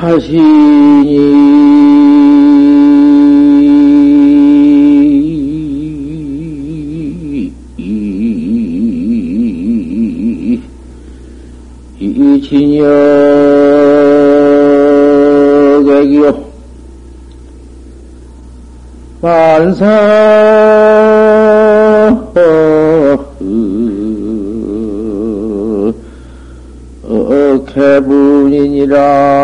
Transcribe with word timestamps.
자신이 0.00 1.14
이 12.00 12.40
진역액이요 16.02 16.24
만사 19.22 19.84
어, 27.06 27.64
개분이니라 27.72 29.43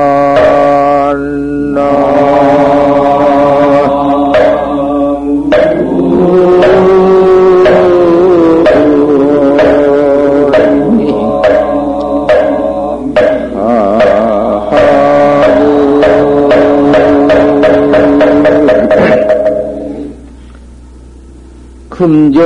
금조 22.01 22.41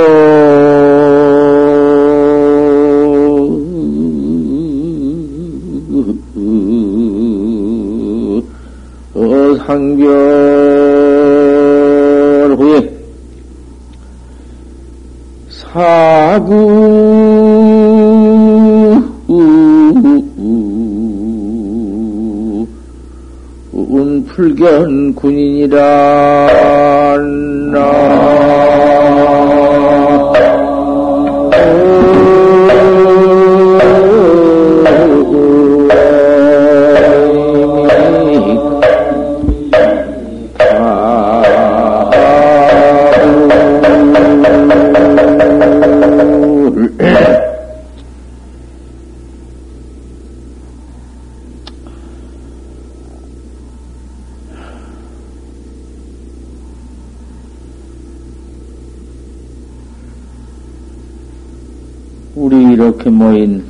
우리 62.45 62.73
이렇게 62.73 63.09
모인 63.09 63.65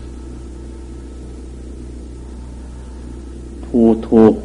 도, 3.72 4.02
도, 4.02 4.44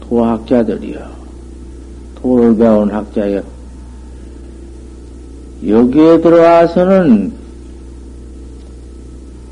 도학자들이요. 0.00 1.06
도를 2.14 2.56
배운 2.56 2.90
학자요. 2.90 3.42
여기에 5.66 6.22
들어와서는 6.22 7.30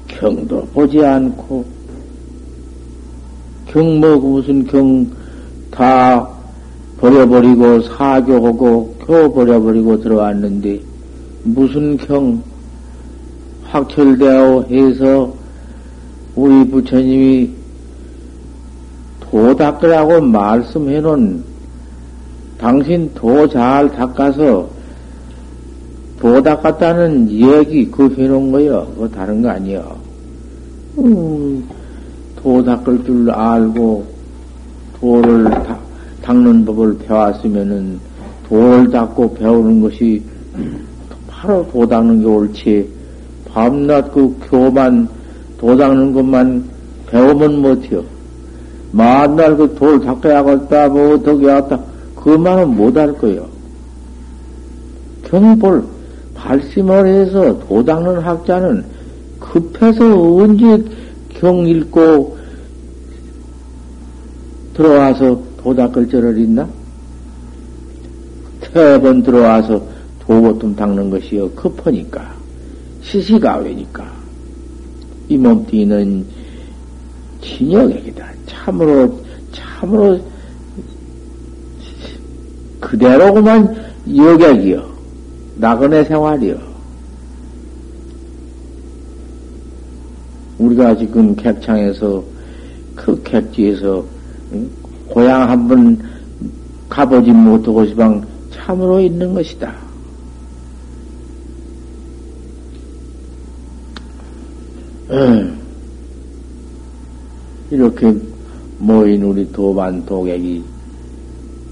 경도 0.08 0.62
보지 0.72 1.04
않고, 1.04 1.66
경, 3.66 4.00
뭐, 4.00 4.16
무슨 4.16 4.66
경 4.66 5.12
다 5.70 6.26
버려버리고, 7.00 7.82
사교하고, 7.82 8.94
교 8.98 9.30
버려버리고 9.34 10.00
들어왔는데, 10.00 10.80
무슨 11.44 11.98
경, 11.98 12.42
확철되어 13.76 14.66
해서 14.70 15.34
우리 16.34 16.68
부처님이 16.68 17.50
도 19.20 19.54
닦으라고 19.54 20.20
말씀해 20.20 21.00
놓은 21.00 21.44
당신 22.58 23.10
도 23.14 23.46
잘 23.48 23.90
닦아서 23.90 24.68
도 26.18 26.42
닦았다는 26.42 27.30
얘기 27.30 27.90
그 27.90 28.14
해놓은 28.16 28.50
거요. 28.50 28.86
그거 28.94 29.08
다른 29.08 29.42
거 29.42 29.50
아니요. 29.50 29.96
음, 30.98 31.68
도 32.36 32.64
닦을 32.64 33.04
줄 33.04 33.30
알고 33.30 34.06
도를 34.98 35.44
다, 35.44 35.78
닦는 36.22 36.64
법을 36.64 36.98
배웠으면은 36.98 38.00
도를 38.48 38.90
닦고 38.90 39.34
배우는 39.34 39.82
것이 39.82 40.22
바로 41.28 41.68
도 41.70 41.86
닦는 41.86 42.20
게 42.20 42.26
옳지. 42.26 42.95
밤낮 43.56 44.12
그 44.12 44.36
교만 44.50 45.08
도 45.56 45.74
닦는 45.74 46.12
것만 46.12 46.62
배우면 47.06 47.62
못해요. 47.62 48.04
만날 48.92 49.56
그 49.56 49.74
돌 49.74 49.98
닦아야겠다, 49.98 50.90
뭐 50.90 51.14
어떻게 51.14 51.48
하겠다. 51.48 51.80
그만은 52.16 52.76
못할 52.76 53.14
거예요. 53.14 53.46
경볼 55.24 55.84
발심을 56.34 57.06
해서 57.06 57.58
도 57.60 57.82
닦는 57.82 58.18
학자는 58.18 58.84
급해서 59.40 60.04
언제 60.04 60.84
경 61.30 61.66
읽고 61.66 62.36
들어와서 64.74 65.40
도 65.56 65.74
닦을 65.74 66.10
줄을 66.10 66.36
있나? 66.40 66.68
세 68.60 69.00
번 69.00 69.22
들어와서 69.22 69.80
도보통 70.26 70.76
닦는 70.76 71.08
것이요. 71.08 71.50
급하니까. 71.52 72.35
시시가외니까. 73.06 74.04
이 75.28 75.36
몸뚱이는 75.36 76.26
진역액이다. 77.40 78.26
참으로, 78.46 79.20
참으로, 79.52 80.20
그대로구만 82.80 83.74
여객이요. 84.14 84.88
나그네 85.56 86.04
생활이요. 86.04 86.58
우리가 90.58 90.96
지금 90.96 91.34
객창에서, 91.36 92.22
그 92.94 93.22
객지에서, 93.22 94.04
고향 95.08 95.48
한번 95.48 96.00
가보지 96.88 97.30
못하고 97.32 97.86
시방 97.86 98.24
참으로 98.52 99.00
있는 99.00 99.34
것이다. 99.34 99.85
이렇게 107.70 108.14
모인 108.78 109.22
우리 109.22 109.50
도반 109.52 110.04
도객이 110.04 110.64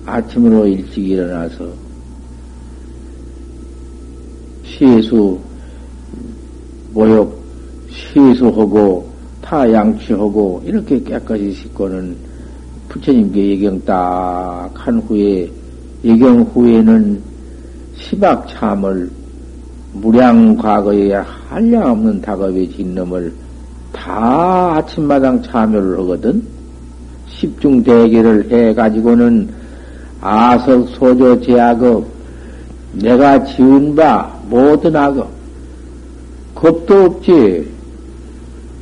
아침으로 0.06 0.66
일찍 0.66 1.08
일어나서 1.08 1.68
시수 4.64 5.38
모욕 6.92 7.42
시수하고 7.90 9.08
타 9.40 9.70
양치하고 9.70 10.62
이렇게 10.64 11.02
깨끗이 11.02 11.52
씻고는 11.52 12.16
부처님께 12.88 13.50
예경 13.50 13.84
딱 13.84 14.54
한 14.84 14.98
후에 15.00 15.50
예경 16.04 16.42
후에는 16.42 17.22
시박 17.96 18.46
참을 18.48 19.10
무량 19.94 20.56
과거에 20.56 21.12
한량없는 21.14 22.20
다급의 22.20 22.70
진놈을 22.70 23.32
다 23.92 24.76
아침마당 24.76 25.42
참여를 25.42 25.98
하거든. 26.00 26.42
십중 27.28 27.82
대계를 27.82 28.50
해가지고는 28.50 29.48
아석 30.20 30.88
소조 30.90 31.40
제약업 31.40 32.04
내가 32.92 33.42
지은 33.44 33.94
바 33.94 34.32
모든 34.48 34.94
악업 34.94 35.28
겁도 36.54 37.04
없지 37.04 37.72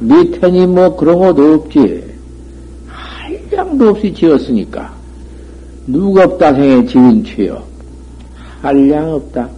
밑에니 0.01 0.67
뭐 0.67 0.97
그런 0.97 1.19
것도 1.19 1.55
없지. 1.55 2.05
한량도 2.89 3.91
없이 3.91 4.13
지었으니까. 4.13 4.93
누가 5.87 6.25
없다 6.25 6.55
생에 6.55 6.87
지은 6.87 7.25
죄요. 7.25 7.63
한량 8.61 9.15
없다. 9.15 9.49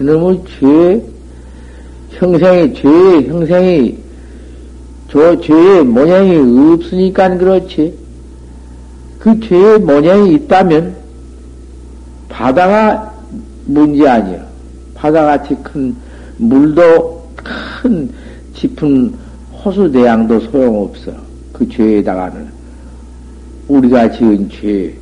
그놈의 0.00 0.42
죄, 0.58 1.02
형생이, 2.12 2.72
죄의 2.72 3.28
형생이, 3.28 3.98
저 5.10 5.38
죄의 5.38 5.84
모양이 5.84 6.36
없으니까 6.72 7.36
그렇지. 7.36 7.92
그 9.18 9.38
죄의 9.40 9.78
모양이 9.80 10.32
있다면, 10.36 10.96
바다가 12.30 13.14
문제 13.66 14.08
아니야. 14.08 14.42
바다같이 14.94 15.54
큰 15.62 15.94
물도 16.38 17.32
큰 17.36 18.10
짚은 18.54 19.14
호수 19.52 19.92
대양도 19.92 20.40
소용없어. 20.40 21.12
그 21.52 21.68
죄에다가는. 21.68 22.48
우리가 23.68 24.10
지은 24.12 24.48
죄. 24.48 24.94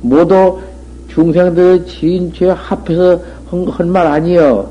모두 0.00 0.58
중생들의 1.08 1.86
지은 1.86 2.32
죄 2.32 2.48
합해서 2.48 3.20
한말 3.62 4.06
아니여. 4.06 4.70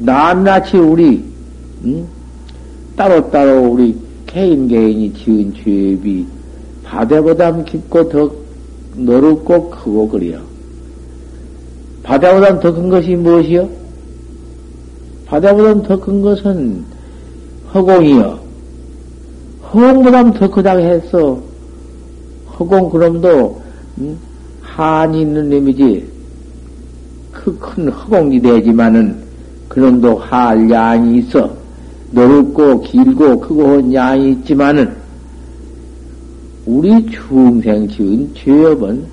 낱낱이 0.00 0.76
우리, 0.78 1.24
응? 1.84 2.06
따로따로 2.96 3.70
우리 3.70 3.96
개인 4.26 4.66
개인이 4.68 5.12
지은 5.14 5.54
죄비 5.54 6.26
바다보다 6.84 7.62
깊고 7.64 8.08
더 8.08 8.30
넓고 8.96 9.70
크고 9.70 10.08
그래요. 10.08 10.40
바다보다 12.02 12.58
더 12.60 12.72
큰 12.74 12.88
것이 12.88 13.14
무엇이요? 13.14 13.68
바다보다 15.26 15.82
더 15.82 16.00
큰 16.00 16.22
것은 16.22 16.84
허공이요. 17.74 18.40
허공보다 19.72 20.32
더 20.32 20.50
크다고 20.50 20.80
했어. 20.80 21.40
허공 22.58 22.90
그럼도 22.90 23.60
음? 23.98 24.18
한이 24.62 25.20
있는 25.22 25.50
놈이지. 25.50 26.19
그 27.32 27.56
큰 27.58 27.88
허공이 27.88 28.40
되지만은 28.40 29.16
그놈도 29.68 30.16
할 30.16 30.68
양이 30.70 31.18
있어. 31.18 31.50
넓고 32.12 32.80
길고 32.80 33.38
크고 33.40 33.68
한 33.68 33.94
양이 33.94 34.32
있지만은 34.32 34.96
우리 36.66 37.06
중생 37.10 37.88
지은 37.88 38.34
죄업은 38.34 39.06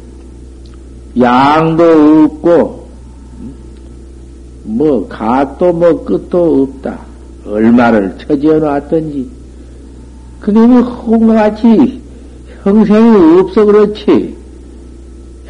양도 1.19 1.83
없고 2.25 2.87
뭐 4.63 5.07
갓도 5.07 5.73
뭐 5.73 6.03
끝도 6.03 6.63
없다. 6.63 6.99
얼마를 7.45 8.17
처지어 8.17 8.59
놨던지 8.59 9.29
그놈이 10.41 10.81
홍같이 10.81 12.01
형생이 12.63 13.39
없어 13.39 13.65
그렇지 13.65 14.35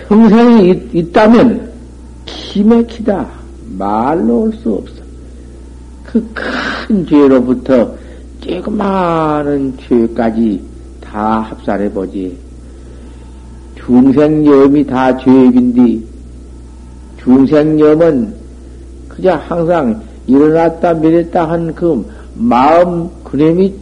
형생이 0.07 0.69
있, 0.69 0.95
있다면 0.95 1.71
기맥히다 2.57 3.27
말로 3.77 4.41
올 4.43 4.53
수 4.53 4.73
없어 4.73 4.95
그 6.03 6.25
큰 6.33 7.05
죄로부터 7.05 7.93
조그마한 8.41 9.77
죄까지 9.87 10.61
다 11.01 11.41
합산해 11.41 11.91
보지 11.91 12.35
중생염이 13.75 14.85
다 14.87 15.15
죄입인데 15.17 15.99
중생염은 17.23 18.33
그저 19.09 19.31
항상 19.33 20.01
일어났다 20.27 20.93
미랬다 20.95 21.49
한 21.49 21.73
그 21.75 22.05
마음 22.35 23.09
그놈이 23.23 23.73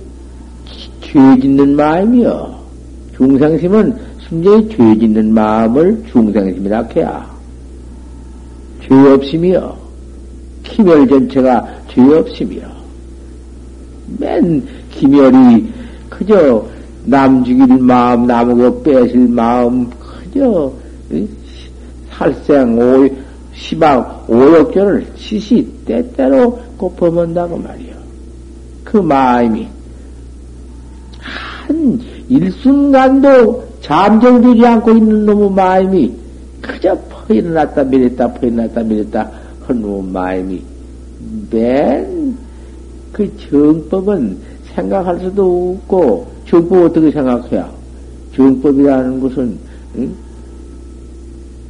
죄 1.01 1.39
짓는 1.41 1.75
마음이요. 1.75 2.55
중생심은 3.15 3.95
순전히 4.27 4.69
죄 4.69 4.77
짓는 4.99 5.33
마음을 5.33 6.03
중생심이라 6.11 6.87
해야. 6.95 7.34
죄 8.87 8.93
없음이요. 8.93 9.77
기멸 10.63 11.07
전체가 11.07 11.65
죄 11.89 12.01
없음이요. 12.01 12.75
맨 14.19 14.65
기멸이 14.91 15.67
그저 16.09 16.65
남 17.05 17.43
죽일 17.43 17.67
마음, 17.79 18.25
남고 18.25 18.83
뺏을 18.83 19.27
마음, 19.27 19.89
그저 19.89 20.71
살생 22.11 22.77
오, 22.77 23.07
시방 23.53 24.25
오욕견을 24.27 25.07
시시 25.15 25.67
때때로 25.85 26.59
곱어먼다고 26.77 27.57
말이요. 27.57 27.95
그 28.83 28.97
마음이 28.97 29.67
한 31.19 32.01
일순간도 32.29 33.65
잠정되지 33.81 34.65
않고 34.65 34.91
있는 34.91 35.25
놈의 35.25 35.51
마음이 35.51 36.11
그저 36.61 36.97
퍼일어났다 37.27 37.83
미랬다 37.83 38.33
퍼일어났다 38.33 39.31
한 39.67 39.81
놈의 39.81 40.03
마음이 40.11 40.61
맨 41.51 42.15
그 43.15 43.31
정법은 43.49 44.37
생각할 44.75 45.21
수도 45.21 45.79
없고 45.79 46.27
정법 46.45 46.83
어떻게 46.83 47.09
생각해야 47.09 47.71
정법이라는 48.35 49.21
것은 49.21 49.57
응? 49.95 50.13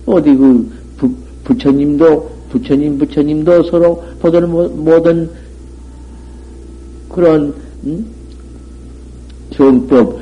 어디 0.07 0.33
그 0.35 0.71
부, 0.97 1.11
부처님도 1.43 2.29
부처님 2.49 2.97
부처님도 2.97 3.61
서로 3.69 4.03
보던 4.19 4.83
모든 4.83 5.29
그런 7.09 7.53
응? 7.85 8.03
정법 9.51 10.19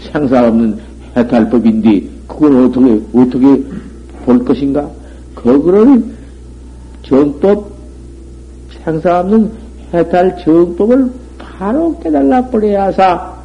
상사 0.00 0.48
없는 0.48 0.78
해탈법인데 1.14 2.08
그걸 2.26 2.64
어떻게 2.64 3.02
어떻게 3.12 3.62
볼 4.26 4.44
것인가? 4.44 4.90
그거를 5.36 6.02
정법 7.02 7.70
상사 8.84 9.20
없는 9.20 9.50
해탈 9.94 10.36
정법을 10.44 11.10
바로 11.38 11.96
깨달라 12.00 12.44
버려야사 12.50 13.36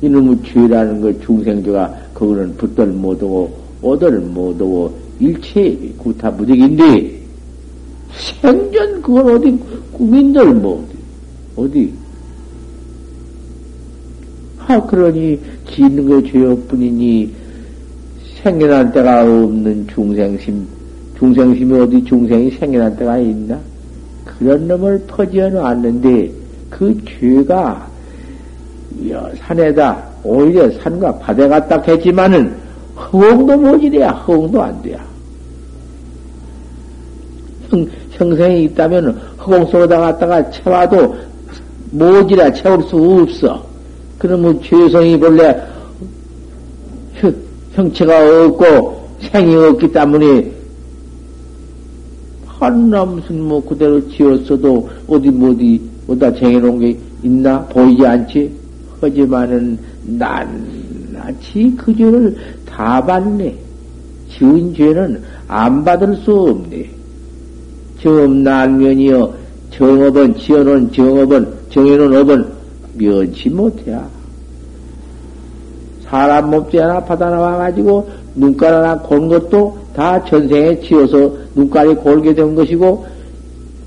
이놈의 0.00 0.38
죄라는 0.44 1.00
걸 1.00 1.20
중생죄가 1.20 1.92
그거는 2.14 2.56
붙들 2.56 2.86
못하고 2.86 3.58
오들 3.82 4.20
못하고 4.20 4.96
일체 5.18 5.76
구타무득인데 5.98 7.20
생전 8.40 9.02
그걸 9.02 9.36
어디 9.36 9.58
국민들 9.92 10.54
뭐 10.54 10.86
어디 11.56 11.92
아 14.66 14.80
그러니 14.86 15.40
짓는 15.68 16.22
게 16.22 16.30
죄업뿐이니 16.30 17.43
생겨난 18.44 18.92
때가 18.92 19.22
없는 19.22 19.88
중생심 19.88 20.66
중생심이 21.18 21.80
어디 21.80 22.04
중생이 22.04 22.50
생겨난 22.52 22.94
때가 22.96 23.18
있나 23.18 23.58
그런 24.24 24.68
놈을 24.68 25.02
퍼지어 25.06 25.48
놨는데 25.48 26.30
그 26.68 26.96
죄가 27.04 27.88
산에다 29.38 30.04
오히려 30.22 30.70
산과 30.70 31.18
바다 31.18 31.48
갔다 31.48 31.80
했지만은 31.80 32.54
허공도 32.96 33.56
못이래야 33.56 34.10
허공도 34.10 34.62
안 34.62 34.82
돼야 34.82 35.02
형, 37.70 37.86
형생이 38.10 38.64
있다면 38.64 39.10
허공 39.38 39.66
속에다 39.66 39.98
갔다가 39.98 40.50
채워도 40.50 41.16
모지라 41.92 42.52
채울 42.52 42.82
수 42.84 42.96
없어. 42.96 43.64
그러면 44.18 44.60
죄성이 44.62 45.18
본래 45.18 45.60
형체가 47.74 48.46
없고 48.46 49.04
생이 49.20 49.54
없기 49.54 49.92
때문에 49.92 50.52
한남 52.46 53.16
무슨 53.16 53.42
뭐 53.42 53.64
그대로 53.64 54.08
지었어도 54.08 54.88
어디 55.08 55.28
뭐 55.30 55.50
어디 55.50 55.80
어디다 56.06 56.34
정해놓은 56.34 56.78
게 56.78 56.98
있나 57.22 57.64
보이지 57.66 58.06
않지? 58.06 58.52
하지만은 59.00 59.78
낱낱이 60.04 61.74
그 61.76 61.94
죄를 61.96 62.36
다 62.64 63.04
받네. 63.04 63.54
지은 64.30 64.74
죄는 64.74 65.22
안 65.48 65.84
받을 65.84 66.16
수 66.16 66.32
없네. 66.32 66.88
정난면이여 68.02 69.34
정업은 69.70 70.36
지어놓은 70.36 70.92
정업은 70.92 71.52
정해놓은 71.70 72.16
업은 72.16 72.52
면치 72.94 73.48
못해야. 73.50 74.13
사람 76.14 76.48
몸띠 76.48 76.78
하나 76.78 77.00
받아 77.00 77.28
나와가지고 77.28 78.08
눈깔 78.36 78.72
하나 78.72 78.96
곤 79.00 79.26
것도 79.26 79.76
다 79.96 80.24
전생에 80.24 80.78
지어서 80.78 81.32
눈깔이 81.56 81.96
골게 81.96 82.32
된 82.32 82.54
것이고 82.54 83.04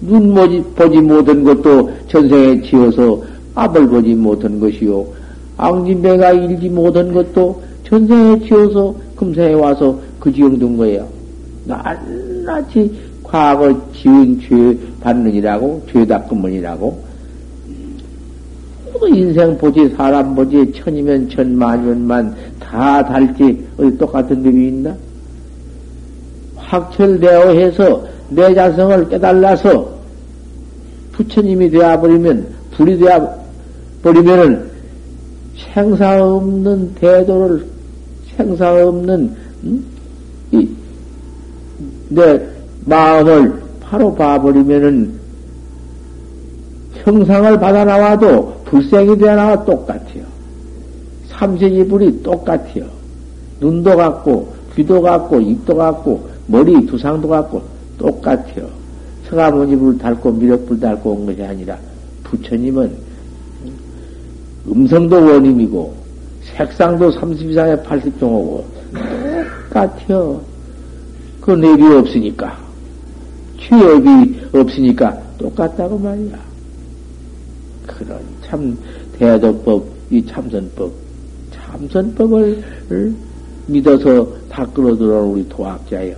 눈 0.02 0.34
보지, 0.34 1.00
못한 1.00 1.46
것도 1.46 1.90
전생에 2.10 2.62
지어서 2.64 3.24
앞을 3.56 3.88
보지 3.88 4.14
못한 4.16 4.60
것이요. 4.60 5.06
앙진배가 5.56 6.34
일지 6.34 6.68
못한 6.68 7.14
것도 7.14 7.64
전생에 7.86 8.40
지어서 8.46 8.94
금생에 9.16 9.54
와서 9.54 9.98
그 10.20 10.30
지경 10.30 10.60
둔 10.60 10.76
거예요. 10.76 11.08
낱낱이 11.64 12.92
과거 13.24 13.74
지은 13.94 14.42
죄 14.42 14.78
받느니라고, 15.00 15.82
죄 15.94 16.06
닦음은이라고. 16.06 17.07
그 19.00 19.10
인생 19.10 19.58
보지, 19.58 19.90
사람 19.96 20.36
보지, 20.36 20.74
천이면 20.74 21.30
천, 21.30 21.56
만이면 21.56 22.36
다 22.60 23.04
달지, 23.04 23.66
어디 23.78 23.98
똑같은 23.98 24.44
법이 24.44 24.68
있나? 24.68 24.96
확철되어 26.56 27.52
해서 27.52 28.06
내 28.30 28.54
자성을 28.54 29.10
깨달아서 29.10 29.98
부처님이 31.14 31.70
되어버리면, 31.70 32.48
불이 32.72 32.98
되어버리면은 33.00 34.70
생사 35.74 36.24
없는 36.24 36.96
대도를, 36.96 37.66
생사 38.36 38.74
없는, 38.88 39.36
음? 39.64 39.86
이, 40.52 40.68
내 42.10 42.42
마음을 42.86 43.54
바로 43.82 44.14
봐버리면은 44.14 45.14
형상을 47.04 47.60
받아 47.60 47.86
나와도 47.86 48.57
불생이 48.70 49.18
되어 49.18 49.36
나와 49.36 49.66
똑같아요. 49.66 50.24
삼세지 51.30 51.88
불이 51.88 52.24
똑같아요. 52.24 52.86
눈도 53.60 53.96
같고, 53.96 54.54
귀도 54.76 55.02
같고, 55.02 55.40
입도 55.40 55.76
같고, 55.76 56.30
머리 56.48 56.86
두상도 56.86 57.28
같고, 57.28 57.62
똑같아요. 57.98 58.78
서가모니불 59.30 59.98
닳고 59.98 60.32
미륵불 60.32 60.80
닳고 60.80 61.12
온 61.12 61.26
것이 61.26 61.44
아니라 61.44 61.78
부처님은 62.24 62.96
음성도 64.68 65.16
원임이고 65.18 65.94
색상도 66.44 67.12
30 67.12 67.52
이상의 67.52 67.78
80종이고 67.78 68.64
똑같아요. 69.70 70.42
그 71.42 71.52
내비 71.52 71.84
없으니까 71.84 72.58
취업이 73.60 74.42
없으니까 74.54 75.22
똑같다고 75.38 75.98
말이야. 75.98 76.38
그런 77.86 78.20
참 78.48 78.78
대도법, 79.18 79.86
이 80.10 80.26
참선법, 80.26 80.92
참선법을 81.52 82.64
믿어서 83.68 84.28
다 84.50 84.66
끌어들어온 84.68 85.34
우리 85.34 85.50
도학자예요. 85.50 86.16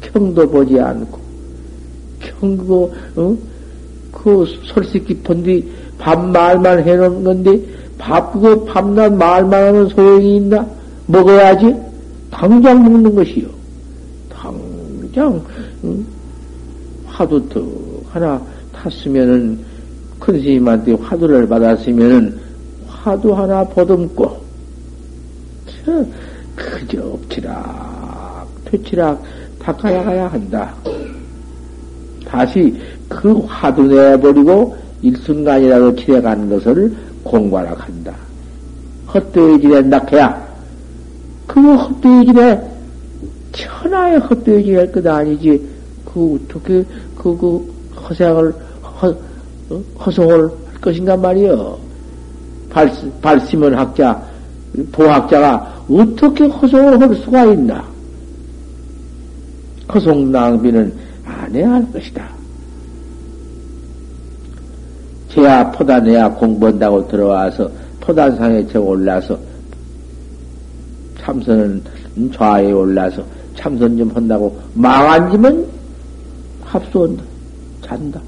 경도 0.00 0.48
보지 0.48 0.80
않고, 0.80 1.18
경고, 2.20 2.94
어? 3.16 3.36
그 4.10 4.46
솔직 4.64 5.06
깊은데 5.06 5.62
밥 5.98 6.18
말만 6.18 6.82
해놓은 6.82 7.22
건데, 7.22 7.60
밥, 7.98 8.32
그거 8.32 8.64
밤낮 8.64 9.12
말만 9.12 9.68
하면 9.68 9.88
소용이 9.88 10.36
있나? 10.36 10.66
먹어야지? 11.06 11.74
당장 12.30 12.82
먹는 12.82 13.14
것이요. 13.14 13.48
당장, 14.30 15.42
응? 15.84 16.06
화두 17.06 17.46
턱 17.48 17.66
하나 18.10 18.40
탔으면은, 18.72 19.67
큰 20.18 20.40
스님한테 20.40 20.92
화두를 20.94 21.48
받았으면은, 21.48 22.38
화두 22.86 23.32
하나 23.32 23.64
보듬고, 23.64 24.48
그저 26.54 27.02
엎치락, 27.02 28.48
퇴치락 28.64 29.22
닦아야 29.58 30.02
가야 30.02 30.28
한다. 30.28 30.74
다시 32.26 32.78
그 33.08 33.40
화두 33.46 33.82
내버리고 33.82 34.76
일순간이라도 35.02 35.96
지내간 35.96 36.50
것을 36.50 36.94
공부하라 37.22 37.74
한다. 37.78 38.14
헛되어지래 39.14 39.82
낙해야. 39.82 40.48
그 41.46 41.60
헛되어지래 41.60 42.70
천하의 43.52 44.18
헛되어지랄 44.18 44.92
것 44.92 45.06
아니지. 45.06 45.66
그 46.04 46.34
어떻게 46.34 46.84
그, 47.16 47.36
그 47.36 47.74
허생을 48.00 48.52
허, 49.00 49.14
어? 49.70 49.82
허송을 50.04 50.40
할 50.42 50.80
것인가 50.80 51.16
말이여. 51.16 51.78
발, 52.70 52.90
발심은 53.20 53.74
학자, 53.74 54.22
도학자가 54.92 55.84
어떻게 55.90 56.46
허송을 56.46 57.00
할 57.00 57.14
수가 57.16 57.44
있나? 57.46 57.84
허송 59.92 60.30
낭비는 60.30 60.92
안 61.24 61.54
해야 61.54 61.72
할 61.72 61.92
것이다. 61.92 62.28
제야 65.30 65.70
포단해야 65.70 66.30
공부한다고 66.34 67.06
들어와서 67.08 67.70
포단상에 68.00 68.66
저 68.66 68.80
올라서 68.80 69.38
참선은 71.20 71.82
좌에 72.32 72.72
올라서 72.72 73.22
참선 73.54 73.96
좀 73.98 74.10
한다고 74.10 74.58
망한지면 74.74 75.66
합수한다. 76.64 77.22
잔다. 77.82 78.20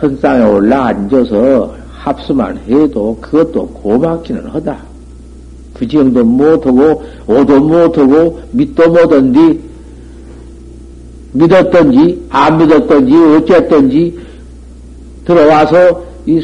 선상에 0.00 0.44
올라 0.44 0.86
앉아서 0.86 1.74
합수만 1.92 2.58
해도 2.66 3.16
그것도 3.20 3.66
고맙기는 3.68 4.46
하다. 4.46 4.78
그 5.74 5.86
정도 5.86 6.24
못하고, 6.24 7.02
오도 7.26 7.60
못하고, 7.60 8.40
믿도 8.52 8.88
못한디, 8.90 9.60
믿었던지, 11.32 12.26
안 12.30 12.58
믿었던지, 12.58 13.14
어쨌던지, 13.14 14.18
들어와서, 15.24 16.02
이, 16.26 16.42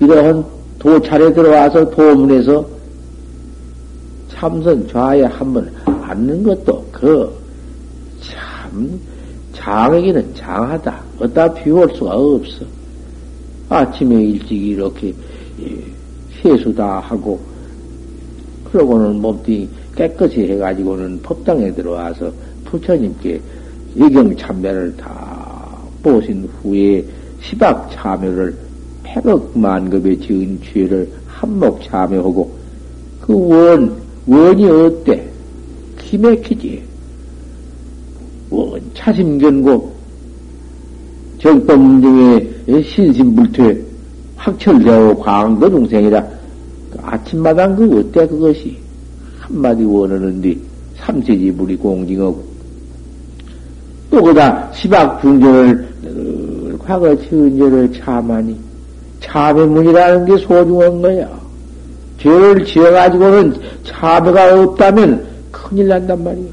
이러한 0.00 0.44
도찰에 0.78 1.32
들어와서 1.32 1.88
도문에서 1.90 2.66
참선 4.30 4.88
좌에 4.88 5.22
한번 5.22 5.72
앉는 5.84 6.42
것도 6.42 6.84
그, 6.92 7.32
참, 8.20 9.00
장에게는 9.52 10.34
장하다. 10.34 11.02
어디다 11.20 11.54
비울 11.54 11.88
수가 11.94 12.12
없어. 12.12 12.79
아침에 13.70 14.22
일찍 14.22 14.52
이렇게 14.56 15.14
세수 16.42 16.74
다 16.74 16.98
하고 16.98 17.40
그러고는 18.64 19.20
몸뚱이 19.20 19.68
깨끗이 19.94 20.40
해가지고는 20.40 21.20
법당에 21.22 21.72
들어와서 21.72 22.32
부처님께 22.64 23.40
예경 23.96 24.36
참배를 24.36 24.96
다 24.96 25.78
보신 26.02 26.48
후에 26.62 27.04
시박 27.42 27.90
참여를 27.92 28.56
백억 29.04 29.56
만급의 29.56 30.20
지은 30.20 30.60
죄를 30.62 31.08
한몫 31.26 31.82
참여하고 31.84 32.50
그 33.20 33.34
원, 33.34 33.96
원이 34.26 34.66
어때? 34.66 35.28
기맥히지. 35.98 36.82
원, 38.50 38.80
차심견고 38.94 39.99
정법 41.40 41.78
중에 42.00 42.82
신신불퇴 42.82 43.82
확철되어 44.36 45.16
광도 45.16 45.70
중생이라 45.70 46.22
그 46.22 46.98
아침마당 47.02 47.76
그 47.76 47.98
어때 47.98 48.26
그것이 48.26 48.76
한마디 49.38 49.84
원하는데 49.84 50.56
삼세지 50.96 51.50
물이 51.52 51.76
공징하고 51.76 52.44
또 54.10 54.22
그다 54.22 54.70
시박 54.72 55.20
중전을 55.22 56.78
과거 56.78 57.16
죄를 57.16 57.92
참하니 57.92 58.56
참의 59.20 59.66
문이라는 59.66 60.24
게 60.24 60.36
소중한 60.38 61.00
거야. 61.00 61.28
죄를 62.18 62.64
지어가지고는 62.64 63.54
참회가 63.84 64.60
없다면 64.62 65.26
큰일 65.52 65.88
난단 65.88 66.24
말이야. 66.24 66.48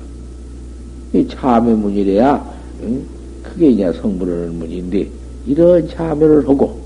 이 1.14 1.28
참의 1.28 1.74
문이래야 1.74 2.46
응? 2.84 3.17
그게 3.58 3.70
이제 3.72 3.92
성불하는 3.92 4.60
문인데, 4.60 5.10
이런 5.48 5.90
참여를 5.90 6.48
하고, 6.48 6.80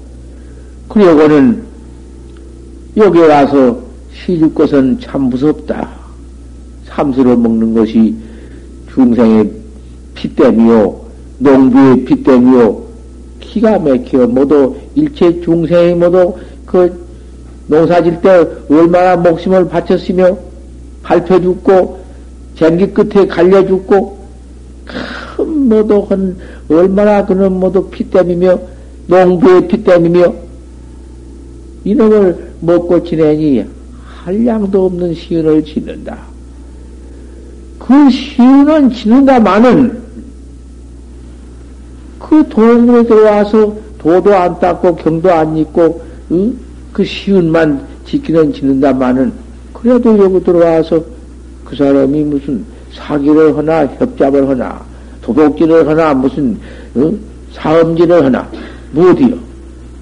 그리고는 0.88 1.64
여기 2.96 3.20
와서 3.20 3.78
시집 4.14 4.56
것은 4.56 4.98
참 5.02 5.24
무섭다. 5.24 5.90
삼수를 6.86 7.36
먹는 7.36 7.74
것이 7.74 8.16
중생의 8.94 9.52
피땜이요, 10.16 11.02
농부의 11.40 12.06
피땜이요, 12.06 12.84
기가 13.42 13.78
막혀 13.78 14.28
모두 14.28 14.78
일체 14.96 15.42
중생이 15.42 15.96
모두 15.96 16.34
그 16.66 17.06
농사질 17.68 18.22
때 18.22 18.48
얼마나 18.70 19.18
목숨을 19.18 19.68
바쳤으며 19.68 20.38
밟혀 21.04 21.42
죽고 21.42 22.00
쟁기 22.56 22.88
끝에 22.94 23.28
갈려 23.28 23.68
죽고 23.68 24.22
큰 25.62 25.70
모두 25.70 26.06
한 26.10 26.36
얼마나 26.70 27.26
그는 27.26 27.54
모두 27.54 27.88
피땜이며 27.90 28.60
농부의 29.08 29.68
피땜이며 29.68 30.34
이놈을 31.84 32.52
먹고 32.62 33.04
지내니 33.04 33.66
한량도 34.24 34.86
없는 34.86 35.14
시은을 35.14 35.64
짓는다. 35.64 36.18
그 37.80 38.10
시은은 38.10 38.92
짓는다마는 38.92 40.02
그 42.20 42.48
동물에 42.50 43.04
들어와서 43.04 43.76
도도 43.98 44.34
안 44.34 44.60
닦고 44.60 44.96
경도 44.96 45.32
안 45.32 45.58
입고 45.58 46.02
응? 46.32 46.58
그 46.94 47.04
시은만 47.04 47.86
지키는 48.06 48.54
짓는다마는 48.54 49.34
그래도 49.74 50.18
여기 50.18 50.44
들어와서 50.44 51.04
그 51.66 51.76
사람이 51.76 52.24
무슨 52.24 52.64
사기를 52.94 53.58
하나 53.58 53.88
협잡을 53.88 54.48
하나 54.48 54.91
도둑질을 55.22 55.88
하나 55.88 56.14
무슨 56.14 56.58
어? 56.96 57.12
사음질을 57.54 58.26
하나 58.26 58.48
무엇이요? 58.92 59.36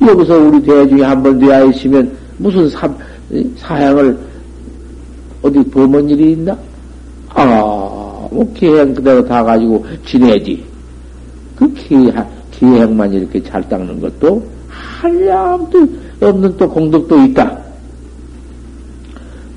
여기서 0.07 0.38
우리 0.38 0.61
대중에 0.61 1.03
한번 1.03 1.38
되어 1.39 1.65
있으면 1.67 2.11
무슨 2.38 2.69
사, 2.69 2.89
사양을 3.57 4.17
어디 5.41 5.63
범은 5.69 6.09
일이 6.09 6.31
있나? 6.33 6.57
아, 7.29 7.43
뭐 8.31 8.51
기행 8.55 8.93
그대로 8.93 9.23
다 9.25 9.43
가지고 9.43 9.85
지내지. 10.05 10.63
그 11.55 11.71
기행, 11.73 12.13
기행만 12.51 13.13
이렇게 13.13 13.41
잘 13.43 13.67
닦는 13.67 13.99
것도 13.99 14.43
한량도 14.69 15.88
없는 16.21 16.57
또 16.57 16.69
공덕도 16.69 17.25
있다. 17.25 17.57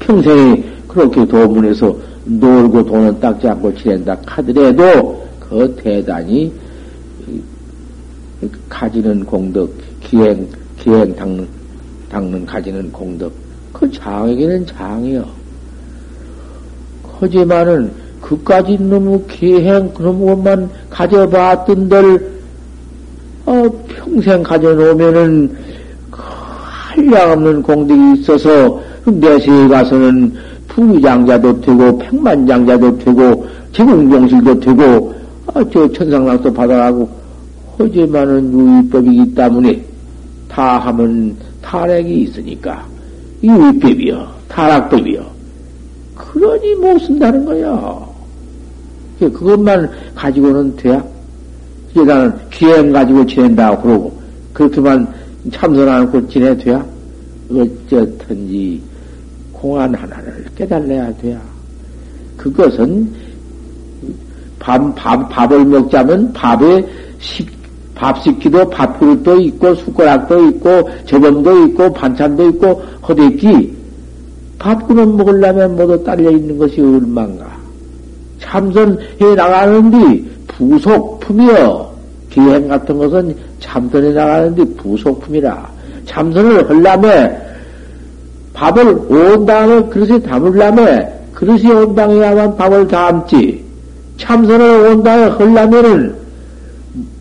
평생에 0.01 0.65
그렇게 0.89 1.27
도문에서 1.27 1.97
놀고 2.25 2.85
돈은 2.85 3.21
닦지 3.21 3.49
않고 3.49 3.75
지낸다 3.77 4.17
하더라도 4.27 5.23
그 5.53 5.77
대단히 5.77 6.51
가지는 8.71 9.23
공덕, 9.25 9.71
기행, 10.01 10.49
기행 10.79 11.15
닦는, 11.15 11.47
닦는 12.09 12.47
가지는 12.47 12.91
공덕, 12.91 13.31
그 13.73 13.91
장에게는 13.93 14.67
장이요. 14.67 15.25
하지만은 17.21 17.93
그까지 18.23 18.79
너무 18.79 19.23
기행, 19.27 19.93
너무 19.93 20.27
것만 20.27 20.71
가져봤던들, 20.89 22.33
어, 23.45 23.85
평생 23.89 24.43
가져놓으면은, 24.43 25.55
그 26.11 26.21
한량없는 26.23 27.63
공덕이 27.63 28.21
있어서, 28.21 28.81
내세에 29.05 29.69
가서는 29.69 30.33
부장자도 30.69 31.61
되고, 31.61 31.99
백만장자도 31.99 32.99
되고, 32.99 33.47
제공종실도 33.73 34.59
되고, 34.61 35.22
아, 35.47 35.65
저 35.73 35.91
천상락도 35.93 36.53
받아가고, 36.53 37.09
하지만은 37.77 38.53
유의법이기 38.53 39.35
때문에, 39.35 39.85
다 40.49 40.79
하면 40.79 41.37
탈핵이 41.61 42.23
있으니까, 42.23 42.87
유의법이요, 43.43 44.29
타락법이요. 44.49 45.27
그러니 46.15 46.75
못 46.77 46.99
쓴다는 47.01 47.45
거야. 47.45 48.13
그것만 49.19 49.91
가지고는 50.15 50.77
돼야? 50.77 51.05
이제 51.91 52.03
나는 52.03 52.33
기행 52.51 52.93
가지고 52.93 53.27
지낸다고 53.27 53.83
그러고, 53.83 54.23
그렇게만 54.53 55.07
참선 55.53 55.89
않고 55.89 56.29
지내 56.29 56.57
돼야? 56.57 56.85
어쨌든지 57.51 58.81
공안 59.53 59.95
하나를 59.95 60.45
깨달아야 60.57 61.15
돼야. 61.17 61.41
그것은 62.37 63.13
밥, 64.63 64.95
밥, 64.95 65.29
밥을 65.29 65.65
먹자면 65.65 66.33
밥에 66.33 66.87
식, 67.19 67.51
밥 67.97 68.23
식기도 68.23 68.71
밥그릇도 68.71 69.41
있고, 69.41 69.75
숟가락도 69.75 70.51
있고, 70.51 70.89
저금도 71.05 71.67
있고, 71.67 71.93
반찬도 71.93 72.49
있고, 72.51 72.81
허대기. 73.09 73.77
밥그릇 74.61 75.17
먹으려면 75.17 75.75
모두 75.75 76.03
딸려 76.05 76.31
있는 76.31 76.57
것이 76.57 76.81
얼만가. 76.81 77.45
참선해 78.41 79.35
나가는데 79.37 80.23
부속품이여. 80.47 81.93
기행 82.31 82.69
같은 82.69 82.97
것은 82.99 83.35
참선해 83.59 84.13
나가는데 84.13 84.65
부속품이라. 84.77 85.69
참선을 86.07 86.69
하려면 86.71 87.37
밥을 88.55 88.87
온 89.09 89.45
다음에 89.45 89.83
그릇에 89.89 90.21
담으려면 90.21 91.13
그릇이 91.35 91.67
온 91.73 91.95
다음에야만 91.97 92.57
밥을 92.57 92.87
담지. 92.87 93.62
참선을 94.23 94.87
온 94.87 95.03
다음에 95.03 95.25
하려면은 95.25 96.15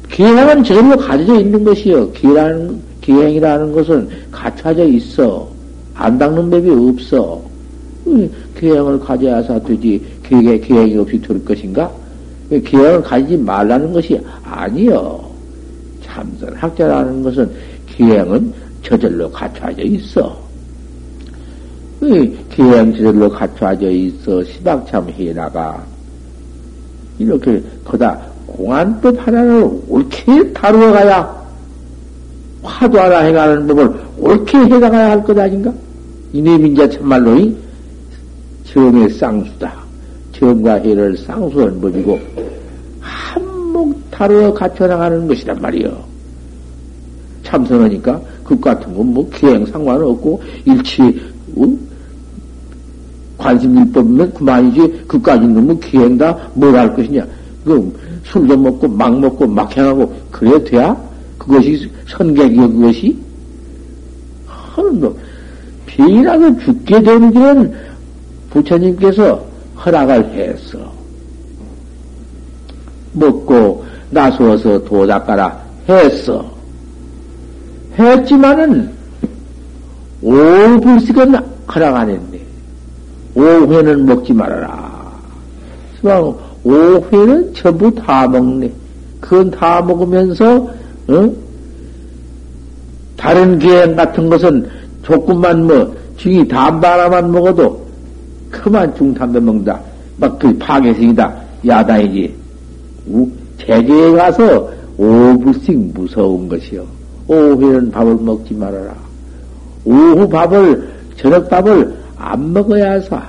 기행은 0.10 0.64
저절로 0.64 0.96
가져져 0.98 1.40
있는 1.40 1.64
것이요. 1.64 2.12
기라는, 2.12 2.80
기행이라는 3.02 3.72
것은 3.74 4.10
갖춰져 4.32 4.86
있어. 4.86 5.50
안 5.96 6.18
닦는 6.18 6.50
법이 6.50 6.70
없어. 6.70 7.42
기행을 8.60 9.00
가져야사 9.00 9.60
되지. 9.60 10.02
기행, 10.28 10.62
기행이 10.62 10.98
없이 10.98 11.20
될 11.22 11.44
것인가? 11.44 11.92
기행을 12.50 13.02
가지지 13.02 13.38
말라는 13.38 13.94
것이 13.94 14.20
아니요. 14.44 15.20
참선 16.06 16.54
학자라는 16.54 17.24
것은 17.24 17.50
기행은 17.88 18.54
저절로 18.84 19.32
갖춰져 19.32 19.82
있어. 19.84 20.38
기행 22.02 22.94
저절로 22.94 23.30
갖춰져 23.30 23.90
있어. 23.90 24.44
시박참 24.44 25.10
해나가. 25.10 25.91
이렇게 27.22 27.62
거다 27.86 28.20
공안법 28.48 29.16
하나를 29.26 29.70
옳게 29.88 30.52
다루어 30.54 30.92
가야 30.92 31.42
화도 32.64 33.00
하나 33.00 33.20
해가는 33.20 33.66
법을 33.68 33.94
옳게 34.18 34.58
해나가야 34.58 35.12
할 35.12 35.24
것 35.24 35.38
아닌가? 35.38 35.74
이네 36.34 36.58
민자 36.58 36.90
참말로 36.90 37.38
이 37.38 37.56
정의 38.66 39.10
쌍수다. 39.10 39.74
정과 40.34 40.74
해를 40.76 41.18
쌍수하는 41.18 41.82
법이고 41.82 42.20
한몫 43.00 43.96
다루어 44.12 44.54
갖춰 44.54 44.88
나가는 44.88 45.28
것이란 45.28 45.60
말이요. 45.62 46.04
참선하니까 47.44 48.22
그 48.44 48.60
같은 48.60 48.96
건 48.96 49.08
뭐 49.08 49.30
기행 49.34 49.66
상관없고 49.66 50.42
일치 50.66 51.02
어? 51.58 51.66
관심일법이면 53.42 54.34
그만이지 54.34 55.04
그까지 55.08 55.48
너무 55.48 55.78
기행다 55.80 56.38
뭘 56.54 56.76
할 56.76 56.96
것이냐. 56.96 57.26
그 57.66 58.00
술도 58.24 58.58
먹고 58.58 58.88
막 58.88 59.20
먹고 59.20 59.48
막 59.48 59.76
행하고 59.76 60.14
그래 60.32 60.64
돼야 60.64 60.96
그것이 61.38 61.90
선객이요 62.08 62.72
그것이 62.72 63.18
하는 64.46 65.00
뭐 65.02 65.18
비라도 65.86 66.58
죽게 66.60 67.02
되는 67.02 67.32
길은 67.32 67.74
부처님께서 68.52 69.44
허락을 69.84 70.32
했어. 70.34 70.78
먹고 73.14 73.84
나서서 74.12 74.84
도닦아라 74.86 75.60
했어. 75.90 76.50
했지만은 77.98 78.90
오불식은 80.22 81.36
허락 81.74 81.96
안 81.96 82.10
했네. 82.10 82.31
오회는 83.36 84.06
먹지 84.06 84.34
말아라. 84.34 84.92
오회는 86.64 87.54
전부 87.54 87.94
다 87.96 88.28
먹네. 88.28 88.72
그건 89.20 89.52
다 89.52 89.82
먹으면서, 89.82 90.68
어? 91.08 91.34
다른 93.18 93.60
계행 93.60 93.96
같은 93.96 94.30
것은 94.30 94.68
조금만 95.04 95.66
뭐, 95.68 95.96
중이 96.18 96.48
담배 96.48 96.88
하나만 96.88 97.32
먹어도 97.32 97.82
그만 98.50 98.94
중담배 98.96 99.40
먹다. 99.40 99.80
막 100.18 100.38
그 100.38 100.56
파괴생이다. 100.58 101.34
야단이지. 101.66 102.34
제주에 103.60 104.12
가서 104.12 104.70
오불씩 104.98 105.78
무서운 105.94 106.48
것이요. 106.50 106.86
오후에는 107.28 107.92
밥을 107.92 108.16
먹지 108.16 108.54
말아라. 108.54 108.94
오후 109.86 110.28
밥을, 110.28 110.90
저녁 111.18 111.50
밥을 111.50 112.01
안 112.22 112.54
먹어야 112.54 113.02
사. 113.02 113.28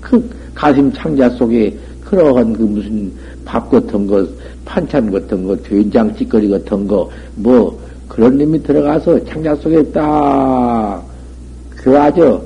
그 0.00 0.30
가슴 0.54 0.90
창자 0.92 1.28
속에 1.30 1.76
그러한 2.02 2.54
그 2.54 2.62
무슨 2.62 3.12
밥 3.44 3.70
같은 3.70 4.06
거, 4.06 4.26
판찬 4.64 5.10
같은 5.10 5.46
거, 5.46 5.54
된장 5.56 6.14
찌꺼리 6.16 6.48
같은 6.48 6.86
거, 6.86 7.10
뭐, 7.36 7.78
그런 8.08 8.38
놈이 8.38 8.62
들어가서 8.62 9.22
창자 9.24 9.54
속에 9.56 9.82
딱, 9.92 11.04
그 11.76 11.98
아주, 11.98 12.40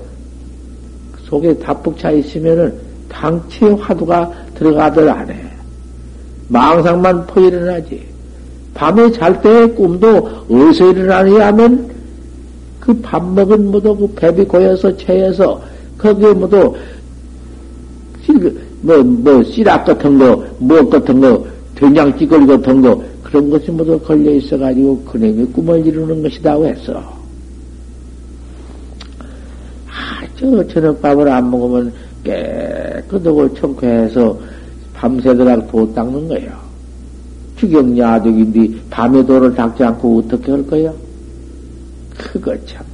속에 1.22 1.56
다푹 1.58 1.96
차 1.98 2.10
있으면은 2.10 2.74
당치의 3.08 3.76
화두가 3.76 4.32
들어가들 4.54 5.08
안 5.08 5.30
해. 5.30 5.48
망상만 6.48 7.26
퍼 7.26 7.40
일어나지. 7.40 8.02
밤에 8.74 9.10
잘 9.12 9.40
때 9.42 9.66
꿈도 9.74 10.28
어디서 10.48 10.92
일어나느냐 10.92 11.46
하면 11.48 11.97
그 12.88 13.02
밥 13.02 13.22
먹은 13.22 13.70
모두 13.70 13.94
그 13.94 14.08
배비 14.14 14.44
고여서 14.44 14.96
체해서 14.96 15.60
거기에 15.98 16.32
모두 16.32 16.74
뭐, 18.80 18.96
뭐, 19.02 19.42
씨락 19.42 19.84
같은 19.84 20.18
거, 20.18 20.42
무엇 20.58 20.88
같은 20.88 21.20
거, 21.20 21.44
된장찌꺼리 21.74 22.46
같은 22.46 22.80
거, 22.80 23.02
그런 23.22 23.50
것이 23.50 23.70
모두 23.70 23.98
걸려 23.98 24.30
있어가지고 24.30 25.02
그놈이 25.02 25.46
꿈을 25.46 25.84
이루는 25.84 26.22
것이다고 26.22 26.66
했어. 26.66 26.94
아, 29.88 30.24
저 30.38 30.66
저녁밥을 30.68 31.28
안 31.28 31.50
먹으면 31.50 31.92
깨끗하고 32.22 33.52
청쾌해서 33.54 34.38
밤새도록 34.94 35.70
도 35.72 35.92
닦는 35.92 36.28
거예요. 36.28 36.52
주경야득인데 37.56 38.80
밤에 38.88 39.26
도를 39.26 39.54
닦지 39.54 39.82
않고 39.82 40.20
어떻게 40.20 40.52
할 40.52 40.66
거야? 40.66 40.92
그거 42.18 42.54
참. 42.66 42.84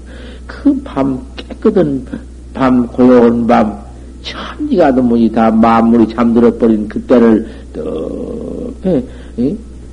그 0.46 0.82
밤 0.84 1.18
깨끗한 1.36 2.06
밤, 2.52 2.86
고요한 2.86 3.46
밤, 3.46 3.76
천지가 4.22 4.94
도무지 4.94 5.30
다 5.32 5.50
만물이 5.50 6.14
잠들어 6.14 6.52
버린 6.56 6.86
그때를 6.88 7.46
또 7.72 8.72
예, 8.86 9.02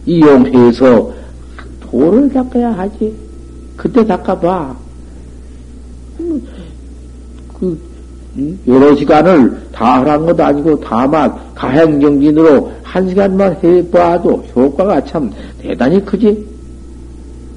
이용해서 0.06 1.12
도를 1.80 2.32
닦아야 2.32 2.72
하지. 2.78 3.14
그때 3.76 4.06
닦아봐. 4.06 4.76
그, 7.60 7.80
여러 8.68 8.96
시간을 8.96 9.70
다 9.72 10.00
하란 10.00 10.26
것도 10.26 10.44
아니고 10.44 10.80
다만 10.80 11.34
가행정진으로 11.56 12.72
한 12.84 13.10
시간만 13.10 13.58
해봐도 13.64 14.44
효과가 14.56 15.04
참 15.06 15.32
대단히 15.62 16.04
크지. 16.06 16.51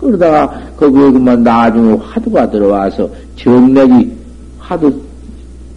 그러다가 0.05 0.61
거기에 0.77 1.11
그만 1.13 1.43
나중에 1.43 1.95
화두가 1.95 2.51
들어와서 2.51 3.09
정맥이 3.37 4.13
화두 4.59 4.93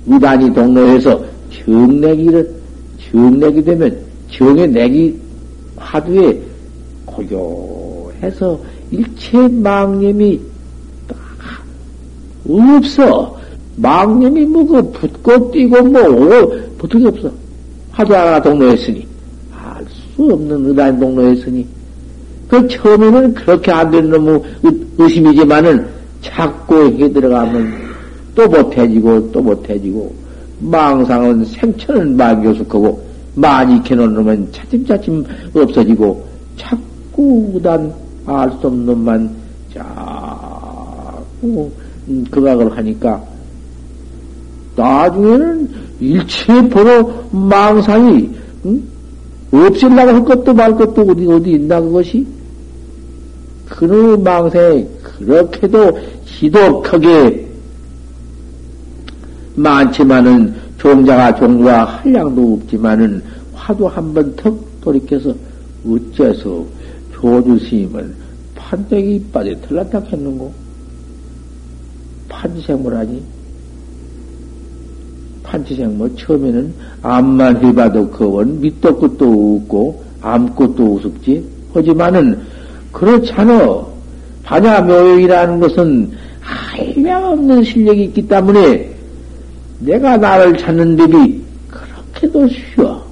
의단이 0.06 0.54
동로해서 0.54 1.24
정맥이를 1.66 2.54
정맥이 3.10 3.64
되면 3.64 3.98
정의 4.30 4.68
내기 4.68 5.18
화두에 5.78 6.42
고요해서 7.06 8.60
일체 8.92 9.48
망념이 9.48 10.40
없어. 12.50 13.38
망념이 13.78 14.46
뭐그 14.46 14.92
붙고 14.92 15.52
뛰고 15.52 15.84
뭐 15.84 16.52
붙은 16.78 17.00
게 17.00 17.08
없어. 17.08 17.32
화두 17.92 18.14
하나 18.14 18.42
동로했으니 18.42 19.08
알 19.54 19.86
수 20.16 20.34
없는 20.34 20.66
의단 20.66 21.00
동로했으니 21.00 21.66
그 22.48 22.68
처음에는 22.68 23.34
그렇게 23.34 23.72
안 23.72 23.92
되는 23.92 24.10
놈의 24.10 24.42
의심이지만은 24.98 25.88
자꾸 26.22 26.86
해 26.86 27.12
들어가면 27.12 27.74
또 28.36 28.48
못해지고 28.48 29.32
또 29.32 29.42
못해지고 29.42 30.14
망상은 30.60 31.46
생천은 31.46 32.18
만교숙하고 32.18 33.06
많이 33.36 33.82
놈은 34.14 34.48
차츰차츰 34.52 35.24
없어지고 35.54 36.26
자꾸 36.56 37.52
우단 37.54 37.94
알 38.26 38.52
수 38.60 38.68
없는 38.68 38.86
놈만 38.86 39.30
자꾸 39.74 41.72
그각을 42.30 42.76
하니까 42.78 43.24
나중에는 44.76 45.70
일체 46.00 46.68
보러 46.70 47.10
망상이 47.32 48.30
응? 48.66 48.84
없애려고 49.52 50.12
할 50.12 50.26
것도 50.26 50.54
말 50.54 50.76
것도 50.76 51.02
어디 51.04 51.26
어디 51.26 51.52
있나 51.52 51.80
그것이 51.80 52.28
그의 53.70 54.18
망상에 54.20 54.88
그렇게도 55.04 56.00
지독하게 56.26 57.48
많지만은 59.56 60.54
종자가 60.78 61.36
종과 61.36 61.86
한량도 61.86 62.54
없지만은 62.62 63.22
화도 63.54 63.88
한 63.88 64.14
번 64.14 64.36
턱 64.36 64.56
돌이켜서 64.82 65.34
어째서 65.86 66.64
조주 67.14 67.58
스님은 67.68 68.16
판때기 68.56 69.16
이빨에 69.16 69.56
틀렸다 69.62 70.00
했는고? 70.00 70.54
판지생물하니? 72.30 73.24
판지생물 75.44 76.16
처음에는 76.18 76.74
암만 77.02 77.66
해봐도 77.66 78.10
그원 78.10 78.60
밑도 78.62 78.98
끝도 78.98 79.58
없고 79.64 80.04
암것도 80.22 80.84
우습지 80.96 81.44
하지만은 81.74 82.40
그렇잖아. 82.92 83.86
반야묘역이라는 84.44 85.60
것은 85.60 86.12
한량없는 86.42 87.64
실력이 87.64 88.06
있기 88.06 88.28
때문에 88.28 88.90
내가 89.80 90.18
나를 90.18 90.58
찾는 90.58 90.96
법이 90.96 91.42
그렇게도 91.70 92.48
쉬워. 92.48 93.06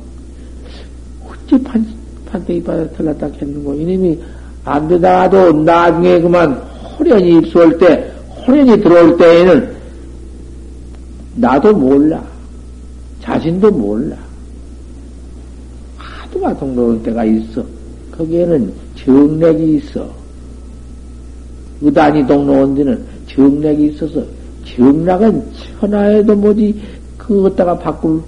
어찌 1.28 1.62
판, 1.62 1.86
판때기 2.26 2.64
바닥 2.64 2.98
틀렸다 2.98 3.28
했는고. 3.42 3.74
이놈이 3.76 4.20
안 4.64 4.88
되다가도 4.88 5.64
나중에 5.64 6.22
그만 6.22 6.54
호련히 6.98 7.38
입수할 7.38 7.78
때, 7.78 8.12
호련히 8.48 8.80
들어올 8.82 9.18
때에는 9.18 9.76
나도 11.36 11.74
몰라. 11.74 12.24
자신도 13.22 13.72
몰라. 13.72 14.16
하도가 15.98 16.58
동로올 16.58 17.04
때가 17.04 17.26
있어. 17.26 17.75
거기에는 18.17 18.73
정맥이 18.95 19.78
있어. 19.78 20.10
의단이 21.82 22.25
동로온 22.25 22.75
데는 22.75 23.04
정맥이 23.28 23.88
있어서 23.88 24.23
정락은 24.65 25.43
천하에도 25.80 26.36
뭐지 26.36 26.82
그것다가 27.17 27.78
바꿀 27.78 28.21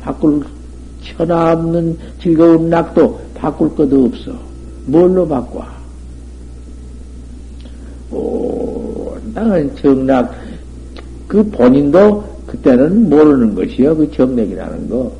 바꿀 0.00 0.42
천하 1.02 1.52
없는 1.52 1.96
즐거운 2.20 2.70
낙도 2.70 3.20
바꿀 3.34 3.74
것도 3.74 4.04
없어. 4.06 4.32
뭘로 4.86 5.26
바꿔? 5.26 5.64
오, 8.10 9.16
나는 9.34 9.74
정락 9.76 10.34
그 11.28 11.42
본인도 11.50 12.24
그때는 12.46 13.08
모르는 13.08 13.54
것이요. 13.54 13.96
그 13.96 14.10
정맥이라는 14.10 14.88
거. 14.88 15.12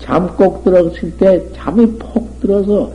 잠꼭 0.00 0.64
들었을 0.64 1.10
때 1.18 1.42
잠이 1.54 1.86
폭 1.98 2.40
들어서 2.40 2.90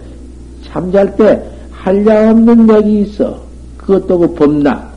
잠잘 0.66 1.16
때 1.16 1.44
한량 1.72 2.30
없는 2.30 2.66
맥이 2.66 3.02
있어. 3.02 3.42
그것도 3.78 4.20
그 4.20 4.34
범락, 4.34 4.94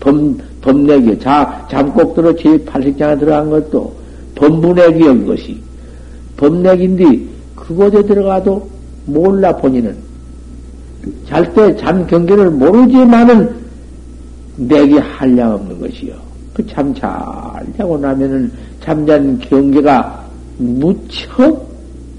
범, 0.00 0.38
범맥이요. 0.62 1.18
자, 1.18 1.66
잠꼭 1.70 2.14
들어 2.14 2.32
제8식장에 2.32 3.20
들어간 3.20 3.50
것도 3.50 3.94
범분액이요, 4.34 5.18
그것이. 5.18 5.60
범맥인데, 6.38 7.26
그곳에 7.54 8.02
들어가도 8.02 8.68
몰라, 9.04 9.54
본인은. 9.56 9.94
잘 11.26 11.52
때 11.52 11.76
잠 11.76 12.06
경계를 12.06 12.50
모르지만은, 12.50 13.54
맥이 14.56 14.94
한량 14.98 15.54
없는 15.54 15.80
것이요. 15.80 16.14
그 16.54 16.66
잠 16.66 16.94
잘 16.94 17.10
자고 17.76 17.98
나면은, 17.98 18.50
잠잔 18.82 19.38
경계가 19.38 20.19
무척, 20.60 21.68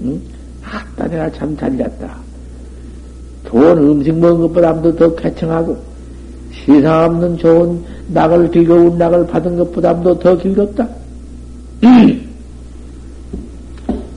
응? 0.02 0.20
아따, 0.64 1.06
내가 1.06 1.30
참잘 1.30 1.76
잤다. 1.76 2.16
좋은 3.48 3.78
음식 3.78 4.14
먹은 4.16 4.40
것보다도 4.42 4.96
더 4.96 5.14
쾌청하고, 5.14 5.76
세상 6.64 7.04
없는 7.04 7.38
좋은 7.38 7.82
낙을 8.08 8.50
즐거운 8.50 8.98
낙을 8.98 9.26
받은 9.26 9.56
것보다도 9.56 10.18
더 10.18 10.36
즐겁다. 10.38 10.88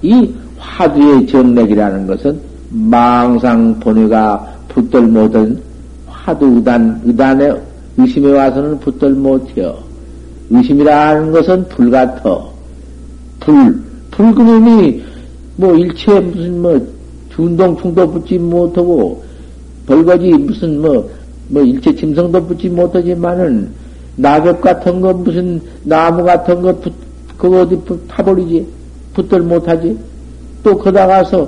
이 0.02 0.34
화두의 0.58 1.28
정맥이라는 1.28 2.08
것은 2.08 2.40
망상 2.70 3.80
본의가 3.80 4.56
붙들 4.70 5.04
못한 5.04 5.60
화두 6.08 6.46
의단, 6.46 7.02
의단에 7.06 7.54
의심에 7.98 8.32
와서는 8.32 8.80
붙들 8.80 9.12
못해요. 9.12 9.78
의심이라는 10.50 11.32
것은 11.32 11.68
불 11.70 11.90
같아. 11.90 12.40
불, 13.40 13.85
불그림이 14.16 15.04
뭐 15.58 15.76
일체 15.76 16.20
무슨 16.20 16.62
뭐 16.62 16.88
준동 17.34 17.78
충도 17.78 18.10
붙지 18.10 18.38
못하고 18.38 19.24
벌거지 19.86 20.32
무슨 20.32 20.82
뭐, 20.82 21.10
뭐 21.50 21.62
일체 21.64 21.94
짐승도 21.94 22.46
붙지 22.46 22.70
못하지만은 22.70 23.70
낙엽 24.16 24.62
같은 24.62 25.02
거 25.02 25.14
무슨 25.14 25.62
나무 25.84 26.24
같은 26.24 26.62
거 26.62 26.74
붙, 26.80 26.94
그거 27.38 27.62
어디 27.62 27.76
붙, 27.78 28.08
타버리지? 28.08 28.66
붙들 29.14 29.42
못하지? 29.42 29.98
또 30.64 30.78
거다가서 30.78 31.48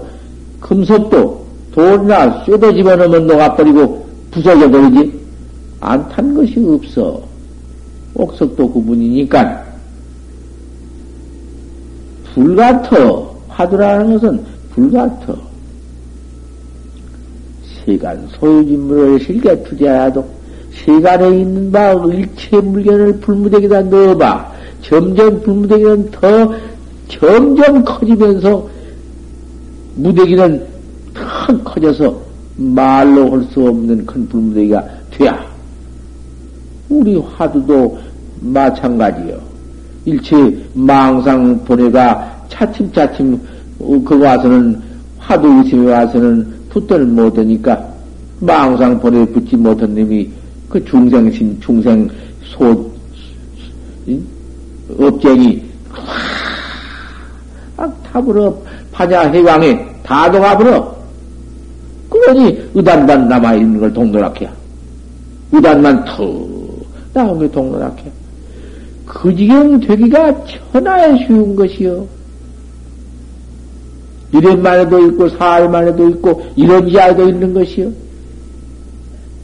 금속도 0.60 1.46
돌이나 1.72 2.44
쇠도 2.46 2.74
집어넣으면 2.74 3.28
녹아버리고 3.28 4.06
부서져버리지? 4.32 5.18
안 5.80 6.10
탄 6.10 6.34
것이 6.34 6.56
없어. 6.60 7.22
옥석도 8.16 8.72
구분이니까 8.72 9.67
불같어 12.38 13.36
화두라는 13.50 14.14
것은 14.14 14.46
불같어 14.72 15.36
시간 17.64 18.28
소유진물을 18.40 19.20
실게 19.22 19.64
투자해도 19.64 20.24
세간에 20.86 21.40
있는 21.40 21.72
바 21.72 21.94
일체 21.94 22.58
물건을 22.58 23.20
불무대기다 23.22 23.82
넣어봐. 23.84 24.52
점점 24.84 25.42
불무대기는 25.42 26.12
더 26.12 26.54
점점 27.08 27.84
커지면서 27.84 28.70
무대기는 29.96 30.64
큰 31.14 31.64
커져서 31.64 32.22
말로 32.58 33.32
할 33.32 33.44
수 33.52 33.68
없는 33.68 34.06
큰 34.06 34.28
불무대기가 34.28 34.86
돼야. 35.12 35.44
우리 36.90 37.18
화두도 37.18 37.98
마찬가지요. 38.42 39.47
일체 40.08 40.58
망상 40.74 41.66
보내가 41.66 42.46
차츰차츰 42.48 43.38
그 44.06 44.18
와서는 44.18 44.82
화두 45.20 45.48
의심에 45.50 45.92
와서는 45.92 46.48
붙들 46.70 47.06
못하니까 47.08 47.86
망상 48.40 48.98
보내 49.02 49.26
붙지 49.26 49.58
못한 49.58 49.94
놈이 49.94 50.30
그 50.70 50.84
중생심, 50.86 51.60
중생 51.60 52.10
소, 52.46 52.90
업쟁이, 54.98 55.62
확 57.76 58.04
타버려, 58.04 58.58
파자 58.94 59.30
해광에 59.30 59.86
다. 60.04 60.32
그거 60.32 60.98
뻔히 62.28 62.58
의단만 62.74 63.28
남아 63.28 63.56
있는 63.56 63.82
걸 63.82 63.92
동그랗게. 63.92 64.50
의단만 65.52 66.06
턱 66.06 66.48
나온 67.14 67.38
게 67.40 67.52
동그랗게. 67.52 68.17
그 69.08 69.34
지경 69.36 69.80
되기가 69.80 70.44
천하에 70.72 71.26
쉬운 71.26 71.56
것이요. 71.56 72.06
이런만에도 74.34 75.08
있고, 75.08 75.30
사흘만에도 75.30 76.10
있고, 76.10 76.46
이런 76.56 76.88
지하에도 76.90 77.30
있는 77.30 77.54
것이요. 77.54 77.92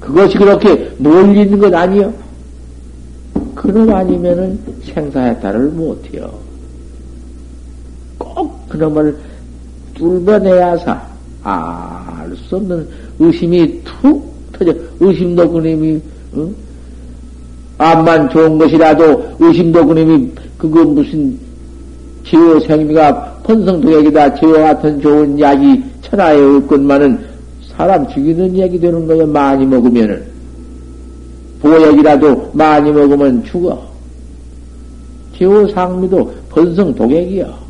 그것이 0.02 0.38
그렇게 0.38 0.91
멀리 0.97 1.41
있는 1.41 1.58
것 1.58 1.73
아니요. 1.73 2.13
그놈 3.56 3.89
아니면은 3.89 4.60
생사해탈을 4.84 5.69
못해요. 5.69 6.38
꼭 8.17 8.67
그놈을 8.67 9.17
뚫어내야사, 9.93 11.02
알 11.43 12.36
수 12.49 12.58
없는 12.58 12.88
의심이 13.19 13.82
툭 13.84 14.34
터져. 14.52 14.73
의심도 14.99 15.49
그놈이, 15.49 16.02
응? 16.36 16.56
암만 17.77 18.29
좋은 18.29 18.57
것이라도 18.57 19.36
의심도 19.39 19.86
그놈이 19.86 20.31
그거 20.57 20.83
무슨 20.83 21.38
지어 22.25 22.59
생미가 22.59 23.39
번성도약이다. 23.43 24.36
지어 24.36 24.53
같은 24.53 25.01
좋은 25.01 25.39
약이 25.39 25.83
천하에 26.01 26.39
없건만은 26.39 27.19
사람 27.75 28.07
죽이는 28.07 28.57
약이 28.59 28.79
되는 28.79 29.05
거야. 29.07 29.25
많이 29.25 29.65
먹으면은. 29.65 30.23
보약이라도 31.62 32.51
많이 32.53 32.91
먹으면 32.91 33.43
죽어. 33.43 33.81
지어 35.38 35.67
상미도 35.67 36.31
번성독약이야. 36.49 37.62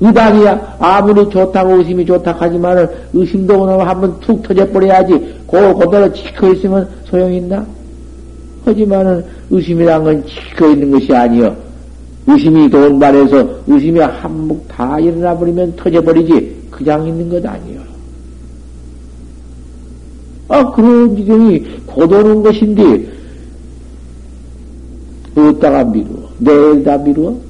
의단이야. 0.00 0.76
아무리 0.78 1.28
좋다고 1.28 1.78
의심이 1.78 2.06
좋다 2.06 2.32
하지만은 2.32 2.86
의심도 3.12 3.60
그놈 3.60 3.80
한번 3.80 4.18
툭 4.20 4.42
터져버려야지. 4.42 5.42
고, 5.46 5.74
그대로 5.76 6.12
지켜 6.12 6.52
있으면 6.52 6.88
소용있나? 7.04 7.66
하지만은 8.64 9.24
의심이란 9.50 10.04
건 10.04 10.24
지켜 10.26 10.70
있는 10.70 10.90
것이 10.90 11.12
아니여. 11.12 11.56
의심이 12.26 12.68
돈발해서 12.68 13.48
의심이 13.66 13.98
한몫 13.98 14.68
다 14.68 15.00
일어나 15.00 15.36
버리면 15.36 15.74
터져버리지. 15.76 16.68
그냥 16.70 17.06
있는 17.08 17.28
것 17.28 17.44
아니여. 17.44 17.80
아, 20.48 20.70
그런 20.72 21.16
지경이 21.16 21.58
고도는 21.86 22.42
것인데, 22.42 23.08
어디다가 25.36 25.84
미루어? 25.84 26.28
내일 26.38 26.84
다 26.84 26.96
미루어? 26.96 27.47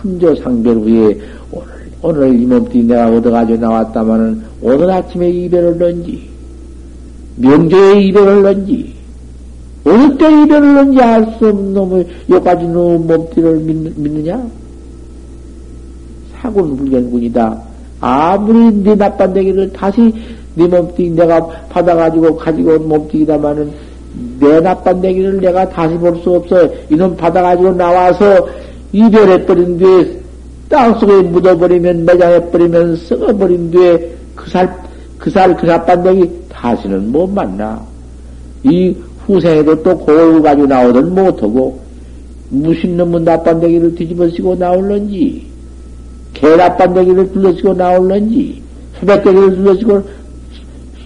금조 0.00 0.34
상별 0.36 0.76
후에 0.76 1.18
오늘, 1.52 1.66
오늘 2.02 2.40
이몸띠 2.40 2.82
내가 2.84 3.08
얻어가지고 3.08 3.58
나왔다마는 3.60 4.42
오늘 4.62 4.90
아침에 4.90 5.28
이별을 5.28 5.78
넣은지, 5.78 6.28
명제에 7.36 8.00
이별을 8.04 8.42
넣은지, 8.42 8.94
어느 9.84 10.16
때 10.16 10.26
이별을 10.42 10.74
넣은지 10.74 11.00
알 11.02 11.36
수 11.38 11.48
없는 11.48 11.74
놈의 11.74 12.06
여기까지 12.30 12.66
놈 12.66 13.06
몸띠를 13.06 13.58
믿느, 13.58 14.28
냐 14.28 14.42
사군 16.40 16.76
불견군이다. 16.76 17.62
아무리 18.00 18.74
네 18.82 18.94
나빤데기를 18.94 19.72
다시 19.74 20.12
네 20.54 20.66
몸띠 20.66 21.10
내가 21.10 21.46
받아가지고 21.68 22.36
가지고 22.36 22.72
온 22.72 22.88
몸띠이다마는 22.88 23.70
내 24.40 24.60
나빤데기를 24.60 25.40
내가 25.40 25.68
다시 25.68 25.94
볼 25.96 26.16
수 26.22 26.30
없어. 26.34 26.66
이놈 26.88 27.14
받아가지고 27.16 27.74
나와서 27.74 28.48
이별해버린 28.92 29.78
뒤에 29.78 30.20
땅속에 30.68 31.22
묻어버리면 31.22 32.04
매장해버리면 32.04 32.96
썩어버린 32.96 33.70
뒤에 33.70 34.14
그 34.34 34.50
살, 34.50 34.74
그 35.18 35.30
살, 35.30 35.56
그 35.56 35.66
나빤데기 35.66 36.30
다시는 36.48 37.12
못 37.12 37.26
만나. 37.26 37.80
이 38.62 38.94
후생에도 39.26 39.82
또 39.82 39.98
고을 39.98 40.42
가지고 40.42 40.66
나오든 40.66 41.14
못하고, 41.14 41.80
무슨 42.48 42.96
놈은 42.96 43.24
나빤데기를 43.24 43.94
뒤집어쓰고 43.94 44.56
나올런지, 44.56 45.46
개 46.34 46.56
나빤데기를 46.56 47.32
둘러쓰고 47.32 47.74
나올런지, 47.74 48.62
소백대기를 48.98 49.56
둘러쓰고 49.56 50.02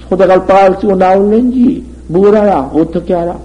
소대갈 0.08 0.46
바를 0.46 0.76
쓰고 0.80 0.96
나올런지, 0.96 1.84
뭘 2.08 2.34
알아? 2.36 2.70
어떻게 2.74 3.14
알아? 3.14 3.38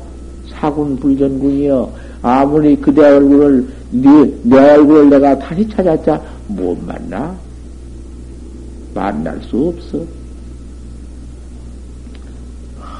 사군 0.49 0.97
불전군이여. 0.97 1.89
아무리 2.21 2.75
그대 2.75 3.01
얼굴을, 3.05 3.67
네, 3.91 4.33
내 4.43 4.57
얼굴을 4.57 5.09
내가 5.09 5.37
다시 5.39 5.67
찾았자, 5.69 6.21
못 6.47 6.77
만나? 6.85 7.35
만날 8.93 9.41
수 9.43 9.67
없어. 9.73 9.99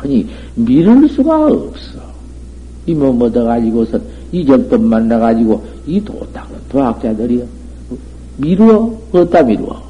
아니, 0.01 0.27
미룰 0.55 1.09
수가 1.09 1.45
없어. 1.47 1.99
이 2.85 2.93
몸 2.95 3.21
얻어가지고선 3.21 4.01
이정법 4.31 4.81
만나가지고 4.81 5.63
이 5.85 6.01
도닥은 6.03 6.55
도학자들이요. 6.69 7.45
미루어? 8.37 8.97
어디다 9.11 9.43
미루어? 9.43 9.83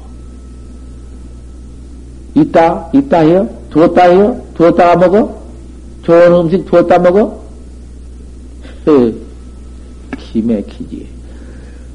있다? 2.34 2.90
있다 2.92 3.18
해요? 3.20 3.48
두었다 3.70 4.04
해요? 4.08 4.42
두었다가 4.54 4.96
먹어? 4.96 5.40
좋은 6.02 6.32
음식 6.34 6.64
두었다 6.66 6.98
먹어? 6.98 7.39
기맥히지. 10.18 11.06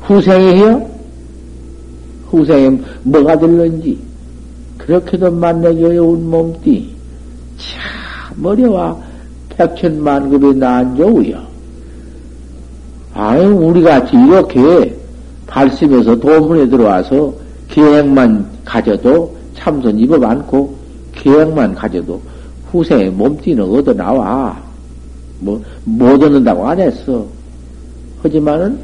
후생이 0.02 0.46
해요? 0.56 0.90
후생에 2.30 2.70
뭐가 3.04 3.38
들는지 3.38 3.98
그렇게도 4.78 5.32
만나기 5.32 5.84
어려운 5.84 6.30
몸띠. 6.30 6.94
참 7.58 8.46
어려워. 8.46 9.02
백천만급의 9.50 10.56
난조우여. 10.56 11.42
아유, 13.14 13.48
우리같이 13.56 14.18
이렇게 14.18 14.96
발심해서 15.48 16.20
도문에 16.20 16.68
들어와서 16.68 17.34
계획만 17.70 18.46
가져도 18.66 19.36
참선 19.56 19.98
입어 19.98 20.18
많고, 20.18 20.76
계획만 21.14 21.74
가져도 21.74 22.22
후생에 22.70 23.10
몸띠는 23.10 23.64
얻어 23.64 23.94
나와. 23.94 24.62
뭐, 25.40 25.62
못 25.84 26.22
얻는다고 26.22 26.68
안 26.68 26.80
했어. 26.80 27.26
하지만은 28.22 28.80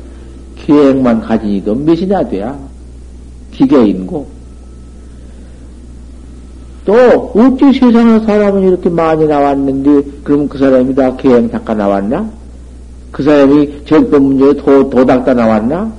계획만 0.55 1.21
가지니도 1.21 1.75
몇이나 1.75 2.27
돼야. 2.27 2.57
기계인고. 3.51 4.27
또, 6.85 6.93
어찌 7.35 7.79
세상에 7.79 8.19
사람은 8.25 8.63
이렇게 8.63 8.89
많이 8.89 9.25
나왔는데, 9.27 10.21
그럼 10.23 10.47
그 10.47 10.57
사람이 10.57 10.95
다 10.95 11.15
계행 11.15 11.49
닦아 11.49 11.73
나왔나? 11.73 12.29
그 13.11 13.23
사람이 13.23 13.85
절법 13.85 14.21
문제에 14.21 14.53
도, 14.53 14.89
도닥다 14.89 15.33
나왔나? 15.33 15.91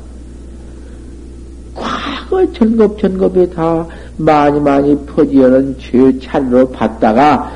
과거 1.74 2.52
전급, 2.52 2.98
전급에 2.98 3.50
다 3.50 3.86
많이 4.16 4.58
많이 4.60 4.96
퍼지어는 5.06 5.76
죄 5.78 6.18
차례로 6.18 6.70
받다가, 6.70 7.52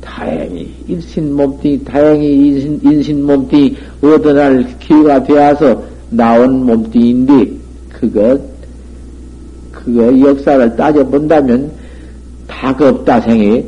다행히 0.00 0.74
인신 0.86 1.34
몸뚱이, 1.34 1.84
다행히 1.84 2.48
인신, 2.48 2.80
인신 2.82 3.24
몸뚱이 3.24 3.76
어느 4.02 4.28
날 4.28 4.66
기회가 4.78 5.22
되어서 5.22 5.82
나온 6.10 6.64
몸뚱이인데, 6.66 7.52
그것, 7.90 8.40
그거 9.72 10.20
역사를 10.20 10.76
따져본다면, 10.76 11.70
다급다 12.46 13.20
생이, 13.20 13.64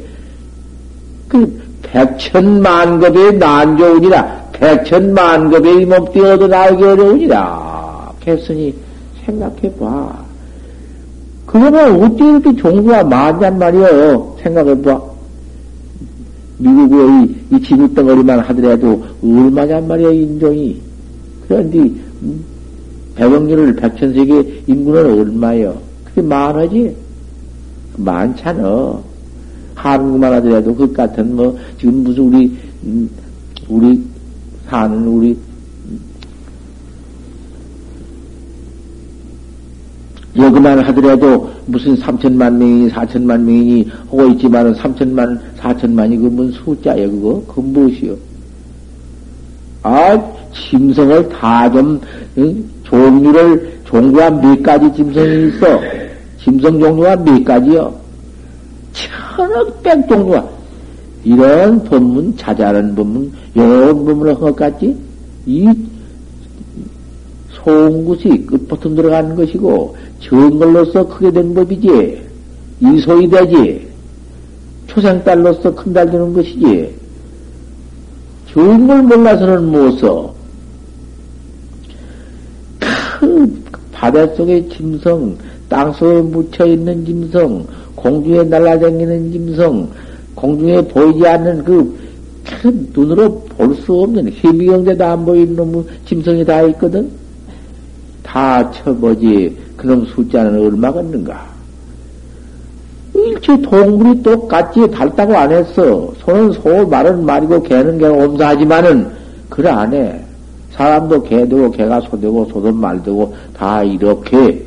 그, 1.29 1.61
백천만급의 1.83 3.39
난조운이라, 3.39 4.51
백천만급의 4.53 5.87
몸뚱이 5.87 6.25
얻어 6.25 6.47
나오기 6.47 6.85
어려우니라. 6.85 8.13
했으니, 8.27 8.75
생각해봐. 9.25 10.31
그러면 11.47 12.03
어떻게 12.03 12.25
이렇게 12.25 12.57
종구가 12.57 13.05
많냔 13.05 13.59
말이여. 13.59 14.37
생각해봐. 14.43 15.10
미국의 16.61 17.25
이, 17.51 17.57
이 17.57 17.63
지구 17.63 17.93
덩어리만 17.95 18.41
하더라도 18.41 19.03
얼마냔 19.23 19.89
말이야, 19.89 20.11
인종이. 20.11 20.81
그런데, 21.49 21.91
백억년을 23.15 23.75
백천세계 23.77 24.65
인구는 24.67 25.19
얼마요? 25.19 25.77
그게 26.05 26.23
많아지? 26.23 26.95
많잖아. 27.97 29.01
한국만 29.75 30.33
하더라도 30.35 30.75
그 30.75 30.93
같은 30.93 31.35
뭐, 31.35 31.59
지금 31.79 32.05
무슨 32.05 32.25
우리, 32.25 32.57
우리 33.69 34.03
사는 34.69 35.07
우리 35.07 35.37
여기만 40.37 40.79
하더라도 40.79 41.51
무슨 41.67 41.97
삼천만 41.97 42.57
명이니 42.59 42.91
사천만 42.91 43.45
명이니 43.45 43.91
하고 44.11 44.29
있지만은 44.29 44.75
삼천만 44.75 45.41
사천만이 45.57 46.17
그뭔 46.19 46.53
숫자야 46.53 47.07
그거 47.09 47.43
그 47.49 47.61
무엇이요? 47.61 48.15
아 49.83 50.19
짐승을 50.53 51.29
다좀 51.31 52.01
응? 52.39 52.65
종류를 52.85 53.81
종류가 53.87 54.31
몇 54.31 54.63
가지 54.63 54.93
짐승이 54.95 55.49
있어 55.49 55.67
짐승 56.39 56.79
종류가 56.81 57.17
몇 57.17 57.45
가지요? 57.45 57.93
천억 58.93 59.83
백 59.83 60.09
종류가. 60.09 60.49
이런 61.25 61.83
법문, 61.85 62.35
자잘한 62.37 62.95
법문, 62.95 63.31
여러 63.55 63.95
법문을 63.95 64.35
한 64.35 64.41
것 64.41 64.57
같지? 64.57 64.97
이 65.45 65.69
송굿이 67.65 68.47
끝부터 68.47 68.95
들어가는 68.95 69.35
것이고, 69.37 69.97
정걸로서 70.21 71.07
크게 71.09 71.31
된 71.31 71.55
법이지. 71.55 72.23
이소이 72.81 73.29
되지. 73.29 73.89
초생딸로서 74.87 75.75
큰 75.75 75.93
달 75.93 76.11
되는 76.11 76.33
것이지. 76.33 76.95
정걸 78.53 79.03
몰라서는 79.03 79.65
못 79.67 79.99
써. 79.99 80.35
큰 83.21 83.63
바닷속의 83.93 84.69
짐승, 84.71 85.37
땅속에 85.69 86.23
묻혀있는 86.23 87.05
짐승, 87.05 87.67
공중에 87.95 88.43
날아다니는 88.45 89.31
짐승, 89.33 89.89
공중에 90.35 90.81
보이지 90.83 91.27
않는 91.27 91.65
그 91.65 92.11
큰 92.63 92.89
눈으로 92.93 93.41
볼 93.45 93.75
수 93.77 93.93
없는 93.95 94.29
희미경대도 94.31 95.05
안 95.05 95.25
보이는 95.25 95.55
놈 95.55 95.87
짐승이 96.07 96.45
다 96.45 96.63
있거든? 96.63 97.09
다 98.31 98.71
쳐보지. 98.71 99.57
그놈 99.77 100.07
숫자는 100.07 100.61
얼마겠는가? 100.61 101.51
일체 103.13 103.61
동물이 103.61 104.23
똑같이 104.23 104.89
달다고 104.89 105.37
안 105.37 105.51
했어. 105.51 106.15
소는 106.21 106.53
소, 106.53 106.87
말은 106.87 107.27
말이고 107.27 107.61
개는 107.65 107.99
개가 107.99 108.25
엄사하지만은 108.25 109.11
그래 109.49 109.69
안 109.71 109.93
해. 109.93 110.21
사람도 110.71 111.25
개 111.25 111.47
되고 111.49 111.69
개가 111.73 112.01
소 112.03 112.21
되고 112.21 112.45
소도 112.47 112.71
말 112.71 113.03
되고 113.03 113.35
다 113.53 113.83
이렇게 113.83 114.65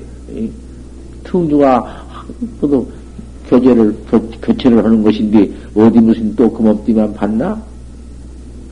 충주가 1.23 2.03
모두 2.59 2.85
교제를 3.47 3.95
교, 4.11 4.19
교체를 4.41 4.83
하는 4.83 5.01
것인데 5.01 5.49
어디 5.73 5.99
무슨 5.99 6.35
또 6.35 6.51
그 6.51 6.61
몸띠만 6.61 7.13
받나? 7.13 7.57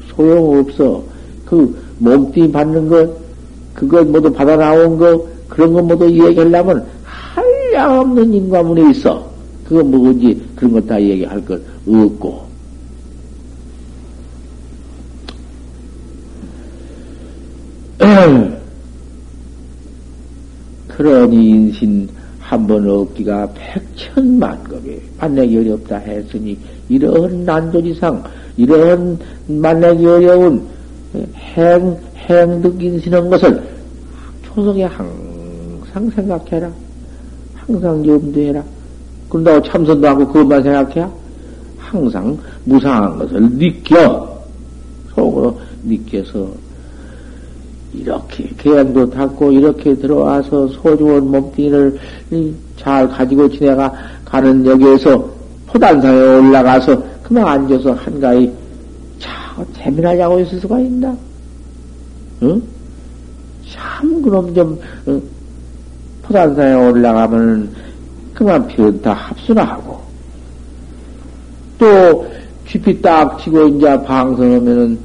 소용 0.10 0.60
없어. 0.60 1.02
그 1.46 1.74
몸띠 2.00 2.52
받는 2.52 2.90
것 2.90 3.21
그것 3.74 4.08
모두 4.08 4.32
받아 4.32 4.56
나온 4.56 4.98
거 4.98 5.28
그런 5.50 5.74
것 5.74 5.84
모두 5.84 6.06
얘기하려면 6.10 6.86
한량없는 7.04 8.34
인과문에 8.34 8.92
있어. 8.92 9.30
그거 9.68 9.84
뭐지 9.84 10.42
그런 10.56 10.74
것 10.74 10.86
다 10.86 11.02
얘기할 11.02 11.44
것 11.46 11.60
없고. 11.88 12.52
그러니 20.88 21.50
인신 21.50 22.08
한 22.40 22.68
번 22.68 22.88
얻기가 22.90 23.48
백천만급이 23.56 25.00
만나기 25.18 25.58
어렵다 25.60 25.96
했으니 25.98 26.58
이런 26.90 27.46
난도지상 27.46 28.22
이런 28.58 29.18
만나기 29.48 30.06
어려운 30.06 30.62
행 31.14 31.98
행득 32.16 32.82
인신한 32.82 33.30
것을 33.30 33.62
초석에 34.44 34.84
항상 34.84 36.10
생각해라. 36.16 36.72
항상 37.56 38.06
염두해라. 38.06 38.64
그런다고 39.30 39.62
참선도 39.68 40.08
하고 40.08 40.28
그것만 40.28 40.64
생각해? 40.64 41.08
항상 41.78 42.38
무상한 42.66 43.18
것을 43.18 43.42
느껴. 43.58 44.32
속으로 45.16 45.60
느껴서 45.84 46.48
이렇게 47.94 48.50
계양도 48.58 49.10
닦고 49.10 49.52
이렇게 49.52 49.94
들어와서 49.96 50.68
소중한 50.70 51.30
몸뚱이를 51.30 52.00
잘 52.78 53.08
가지고 53.10 53.50
지내가 53.50 53.94
가는 54.24 54.66
여기에서 54.66 55.30
포단상에 55.68 56.18
올라가서 56.18 57.04
그만 57.24 57.46
앉아서 57.46 57.92
한가히 57.94 58.52
참 59.62 59.74
재미나게 59.74 60.22
하고 60.22 60.40
있을 60.40 60.60
수가 60.60 60.80
있나? 60.80 61.16
응? 62.44 62.62
참 63.70 64.22
그럼 64.22 64.54
좀 64.54 64.80
어, 65.06 65.22
포단상에 66.24 66.74
올라가면 66.74 67.74
그만 68.34 68.68
변다 68.68 69.14
합수나 69.14 69.64
하고 69.64 70.00
또 71.78 72.26
쥐피 72.68 73.02
딱 73.02 73.38
치고 73.40 73.68
이제 73.68 74.02
방송하면은 74.04 74.98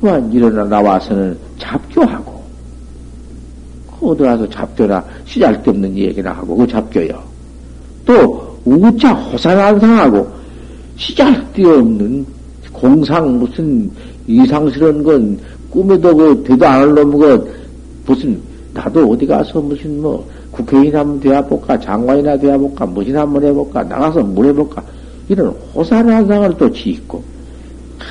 그만 0.00 0.32
일어나 0.32 0.64
나와서는 0.64 1.38
잡교하고, 1.58 2.42
어디 4.00 4.24
가서 4.24 4.48
잡교나 4.50 5.04
시잘데없는 5.24 5.96
얘기나 5.96 6.32
하고, 6.32 6.56
그 6.56 6.66
잡교요. 6.66 7.22
또, 8.04 8.58
우자 8.64 9.12
호산안상하고, 9.12 10.28
시잘데없는 10.96 12.26
공상 12.82 13.38
무슨 13.38 13.88
이상스러운 14.26 15.04
건 15.04 15.38
꿈에도 15.70 16.16
그 16.16 16.42
되도 16.42 16.66
않을 16.66 16.94
놈건 16.94 17.46
무슨 18.04 18.40
나도 18.74 19.08
어디 19.08 19.24
가서 19.24 19.60
무슨 19.60 20.02
뭐 20.02 20.28
국회의원 20.50 20.96
한번 20.96 21.20
되어볼까 21.20 21.78
장관이나 21.78 22.36
되어볼까 22.36 22.84
무슨 22.86 23.16
한번 23.16 23.44
해볼까 23.44 23.84
나가서 23.84 24.22
뭘 24.22 24.46
해볼까 24.46 24.82
이런 25.28 25.50
호산안상을 25.72 26.56
또 26.58 26.72
짓고 26.72 27.22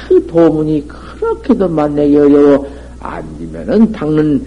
그 0.08 0.26
도문이 0.28 0.88
그렇게도 0.88 1.68
만나기 1.68 2.16
어려워 2.16 2.66
앉으면은 3.02 3.92
닦는 3.92 4.46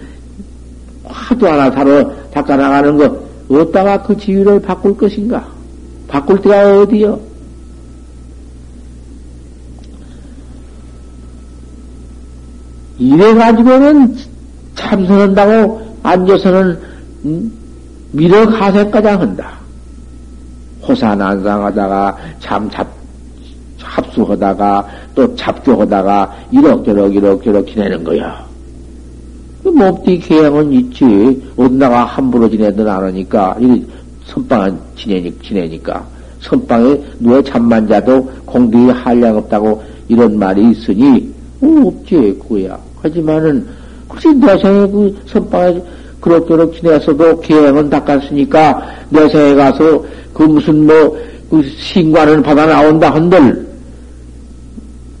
화도 1.03 1.47
하나 1.47 1.69
사러 1.69 2.03
닦아 2.31 2.57
나가는 2.57 2.97
거, 2.97 3.15
어디다가 3.47 4.01
그 4.01 4.17
지위를 4.17 4.59
바꿀 4.59 4.97
것인가? 4.97 5.47
바꿀 6.07 6.41
때가 6.41 6.79
어디요? 6.81 7.34
이래가지고는 12.97 14.15
참선한다고 14.75 15.81
앉아서는, 16.03 16.79
음? 17.25 17.51
미륵하세까지 18.11 19.07
한다. 19.07 19.53
호산안상하다가 20.87 22.17
참 22.39 22.69
잡, 22.69 22.87
합수하다가 23.81 24.87
또 25.13 25.35
잡교하다가 25.35 26.35
이럭저럭 26.51 27.13
이럭저럭 27.13 27.67
지내는 27.67 28.03
거야. 28.03 28.45
그 29.63 29.69
몸띠 29.69 30.19
계양은 30.19 30.71
있지. 30.73 31.43
어디다가 31.57 32.05
함부로 32.05 32.49
지내든 32.49 32.87
안 32.87 33.03
하니까, 33.03 33.55
이 33.59 33.83
선방에 34.25 34.73
지내니, 34.95 35.37
지내니까. 35.39 36.05
선방에 36.41 37.01
누워 37.19 37.41
잠만 37.41 37.87
자도 37.87 38.29
공들이 38.45 38.91
한량 38.91 39.37
없다고 39.37 39.83
이런 40.07 40.37
말이 40.37 40.69
있으니, 40.71 41.33
어, 41.65 41.87
없지, 41.87 42.15
그거야. 42.41 42.77
하지만은, 43.01 43.65
혹시 44.09 44.33
내 44.35 44.57
생에 44.57 44.87
그 44.87 45.15
선방에 45.25 45.81
그럭저럭 46.21 46.73
지내서도 46.75 47.39
계양은 47.41 47.89
닦았으니까, 47.89 48.81
내 49.09 49.27
생에 49.29 49.55
가서 49.55 50.03
그 50.33 50.43
무슨 50.43 50.85
뭐, 50.85 51.17
그 51.49 51.61
신관을 51.63 52.41
받아 52.41 52.65
나온다 52.65 53.13
한들, 53.13 53.65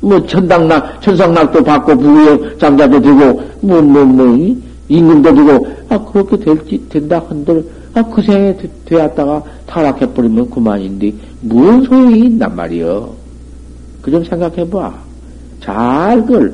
뭐 0.01 0.23
천당락, 0.27 1.01
천상락도 1.01 1.63
받고 1.63 1.97
부여 1.97 2.57
장자도 2.57 3.01
되고 3.01 3.41
뭐 3.61 3.81
뭐 3.81 4.05
뭐 4.05 4.55
임금도 4.87 5.33
되고 5.33 5.67
아 5.89 5.97
그렇게 5.97 6.37
될지 6.37 6.79
된다 6.89 7.23
한들 7.27 7.65
아 7.95 8.03
그 8.03 8.21
생에 8.21 8.55
되, 8.85 9.01
었다가 9.01 9.41
타락해 9.65 10.05
버리면 10.13 10.49
그만인데 10.51 11.11
무슨 11.41 11.83
소용이 11.85 12.19
있단 12.27 12.55
말이여. 12.55 13.09
그 14.03 14.11
좀 14.11 14.23
생각해봐. 14.23 15.04
잘 15.65 16.21
그걸 16.21 16.53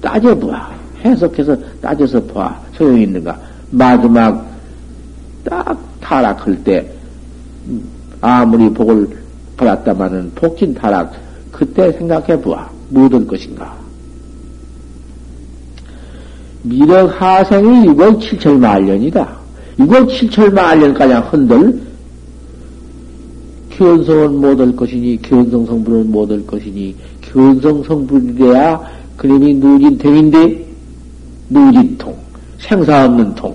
따져봐. 0.00 0.70
해석해서 1.04 1.56
따져서 1.80 2.22
봐. 2.24 2.58
소용이 2.74 3.02
있는가. 3.02 3.38
마지막 3.70 4.46
딱 5.44 5.78
타락할 6.00 6.64
때 6.64 6.90
아무리 8.20 8.70
복을 8.72 9.08
받았다마는 9.56 10.32
복진 10.34 10.74
타락 10.74 11.12
그때 11.52 11.92
생각해 11.92 12.40
보아. 12.40 12.68
무엇 12.88 13.10
것인가? 13.26 13.78
미륵 16.62 17.20
하생이 17.20 17.86
6억 17.88 18.18
7천 18.20 18.58
만년이다. 18.58 19.36
6억 19.78 20.08
7천 20.08 20.52
만년까지 20.52 21.14
흔들 21.28 21.80
견성은 23.70 24.40
못할 24.40 24.76
것이니 24.76 25.22
견성 25.22 25.64
성분은 25.64 26.10
못할 26.10 26.46
것이니 26.46 26.94
견성 27.32 27.82
성분이래야 27.82 28.80
그림이 29.16 29.54
누진통인데 29.54 30.66
누진통 31.50 32.16
생사 32.58 33.04
없는 33.04 33.34
통 33.34 33.54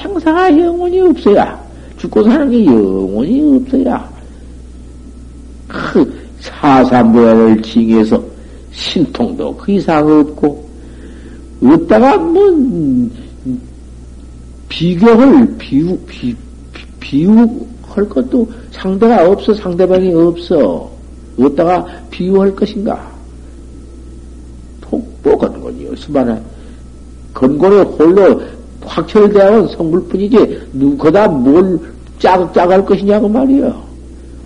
생사가 0.00 0.58
영원히 0.58 1.00
없어야 1.00 1.60
죽고 1.96 2.22
사는 2.24 2.50
게 2.50 2.64
영원히 2.64 3.56
없어야 3.56 4.10
그 5.68 6.28
사삼보야를 6.40 7.62
징해서 7.62 8.22
신통도 8.72 9.56
그 9.56 9.72
이상 9.72 10.06
없고, 10.06 10.68
없다가 11.62 12.16
뭐, 12.16 13.10
비경을, 14.68 15.56
비, 15.58 15.96
비, 16.06 16.36
비유할 17.00 18.08
것도 18.08 18.48
상대가 18.70 19.28
없어, 19.28 19.52
상대방이 19.54 20.14
없어. 20.14 20.90
어디다가 21.38 21.86
비유할 22.10 22.54
것인가? 22.54 23.10
톡보건 24.80 25.60
거지. 25.60 25.90
수많아. 25.96 26.40
건고를 27.34 27.84
홀로 27.84 28.42
확철대한 28.84 29.68
성불뿐이지, 29.68 30.60
누구다 30.72 31.28
뭘 31.28 31.78
짜각짜각 32.18 32.70
할 32.70 32.84
것이냐고 32.84 33.28
말이요. 33.28 33.82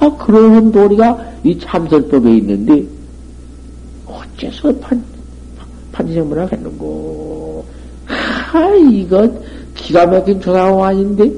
아, 0.00 0.10
그러한 0.16 0.72
도리가 0.72 1.32
이 1.44 1.58
참설법에 1.58 2.36
있는데, 2.38 2.84
어째서 4.06 4.74
판, 4.80 5.02
판지생문 5.92 6.38
하겠는고. 6.38 7.64
아, 8.52 8.74
이거 8.90 9.30
기가 9.74 10.06
막힌 10.06 10.40
조사공 10.40 10.84
아닌데? 10.84 11.30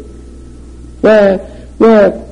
왜, 1.02 1.38
왜, 1.78 2.26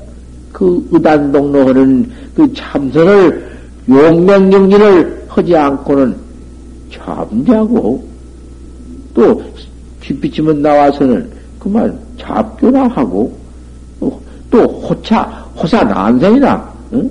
그 0.52 0.86
의단동로하는 0.90 2.10
그 2.34 2.52
참선을, 2.52 3.50
용맹정진을 3.88 5.24
하지 5.28 5.56
않고는 5.56 6.16
잠자고, 6.92 8.06
또, 9.14 9.42
뒷비치면 10.00 10.62
나와서는 10.62 11.30
그만 11.58 11.98
잡교나 12.18 12.86
하고, 12.88 13.36
또 14.50 14.58
호차, 14.58 15.22
호사 15.56 15.82
난생이나, 15.82 16.72
응? 16.92 17.10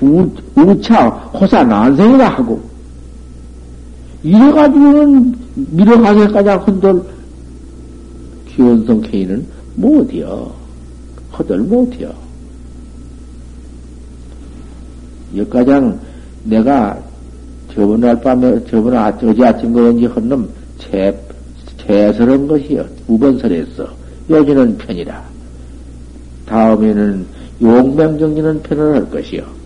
우, 0.00 0.28
우차, 0.56 1.08
호사 1.08 1.62
난생이나 1.62 2.28
하고, 2.28 2.60
이래가지고는 4.24 5.34
밀어가게까지 5.54 6.48
흔들 6.64 7.02
기원성 8.48 9.02
K는 9.02 9.46
못이여. 9.76 10.63
허들 11.38 11.58
못이여. 11.58 12.12
여가장 15.36 16.00
내가 16.44 16.98
저번 17.74 18.00
날 18.00 18.20
밤에, 18.20 18.64
저번 18.66 18.96
아, 18.96 19.08
어제 19.08 19.44
아침 19.44 19.72
그런지 19.72 20.06
헌놈 20.06 20.48
제, 20.78 21.18
제설한 21.78 22.46
것이여. 22.46 22.86
우번설했어. 23.08 23.88
여기는 24.30 24.78
편이라. 24.78 25.24
다음에는 26.46 27.26
용맹정리는 27.60 28.62
편을 28.62 28.94
할 28.94 29.10
것이요. 29.10 29.63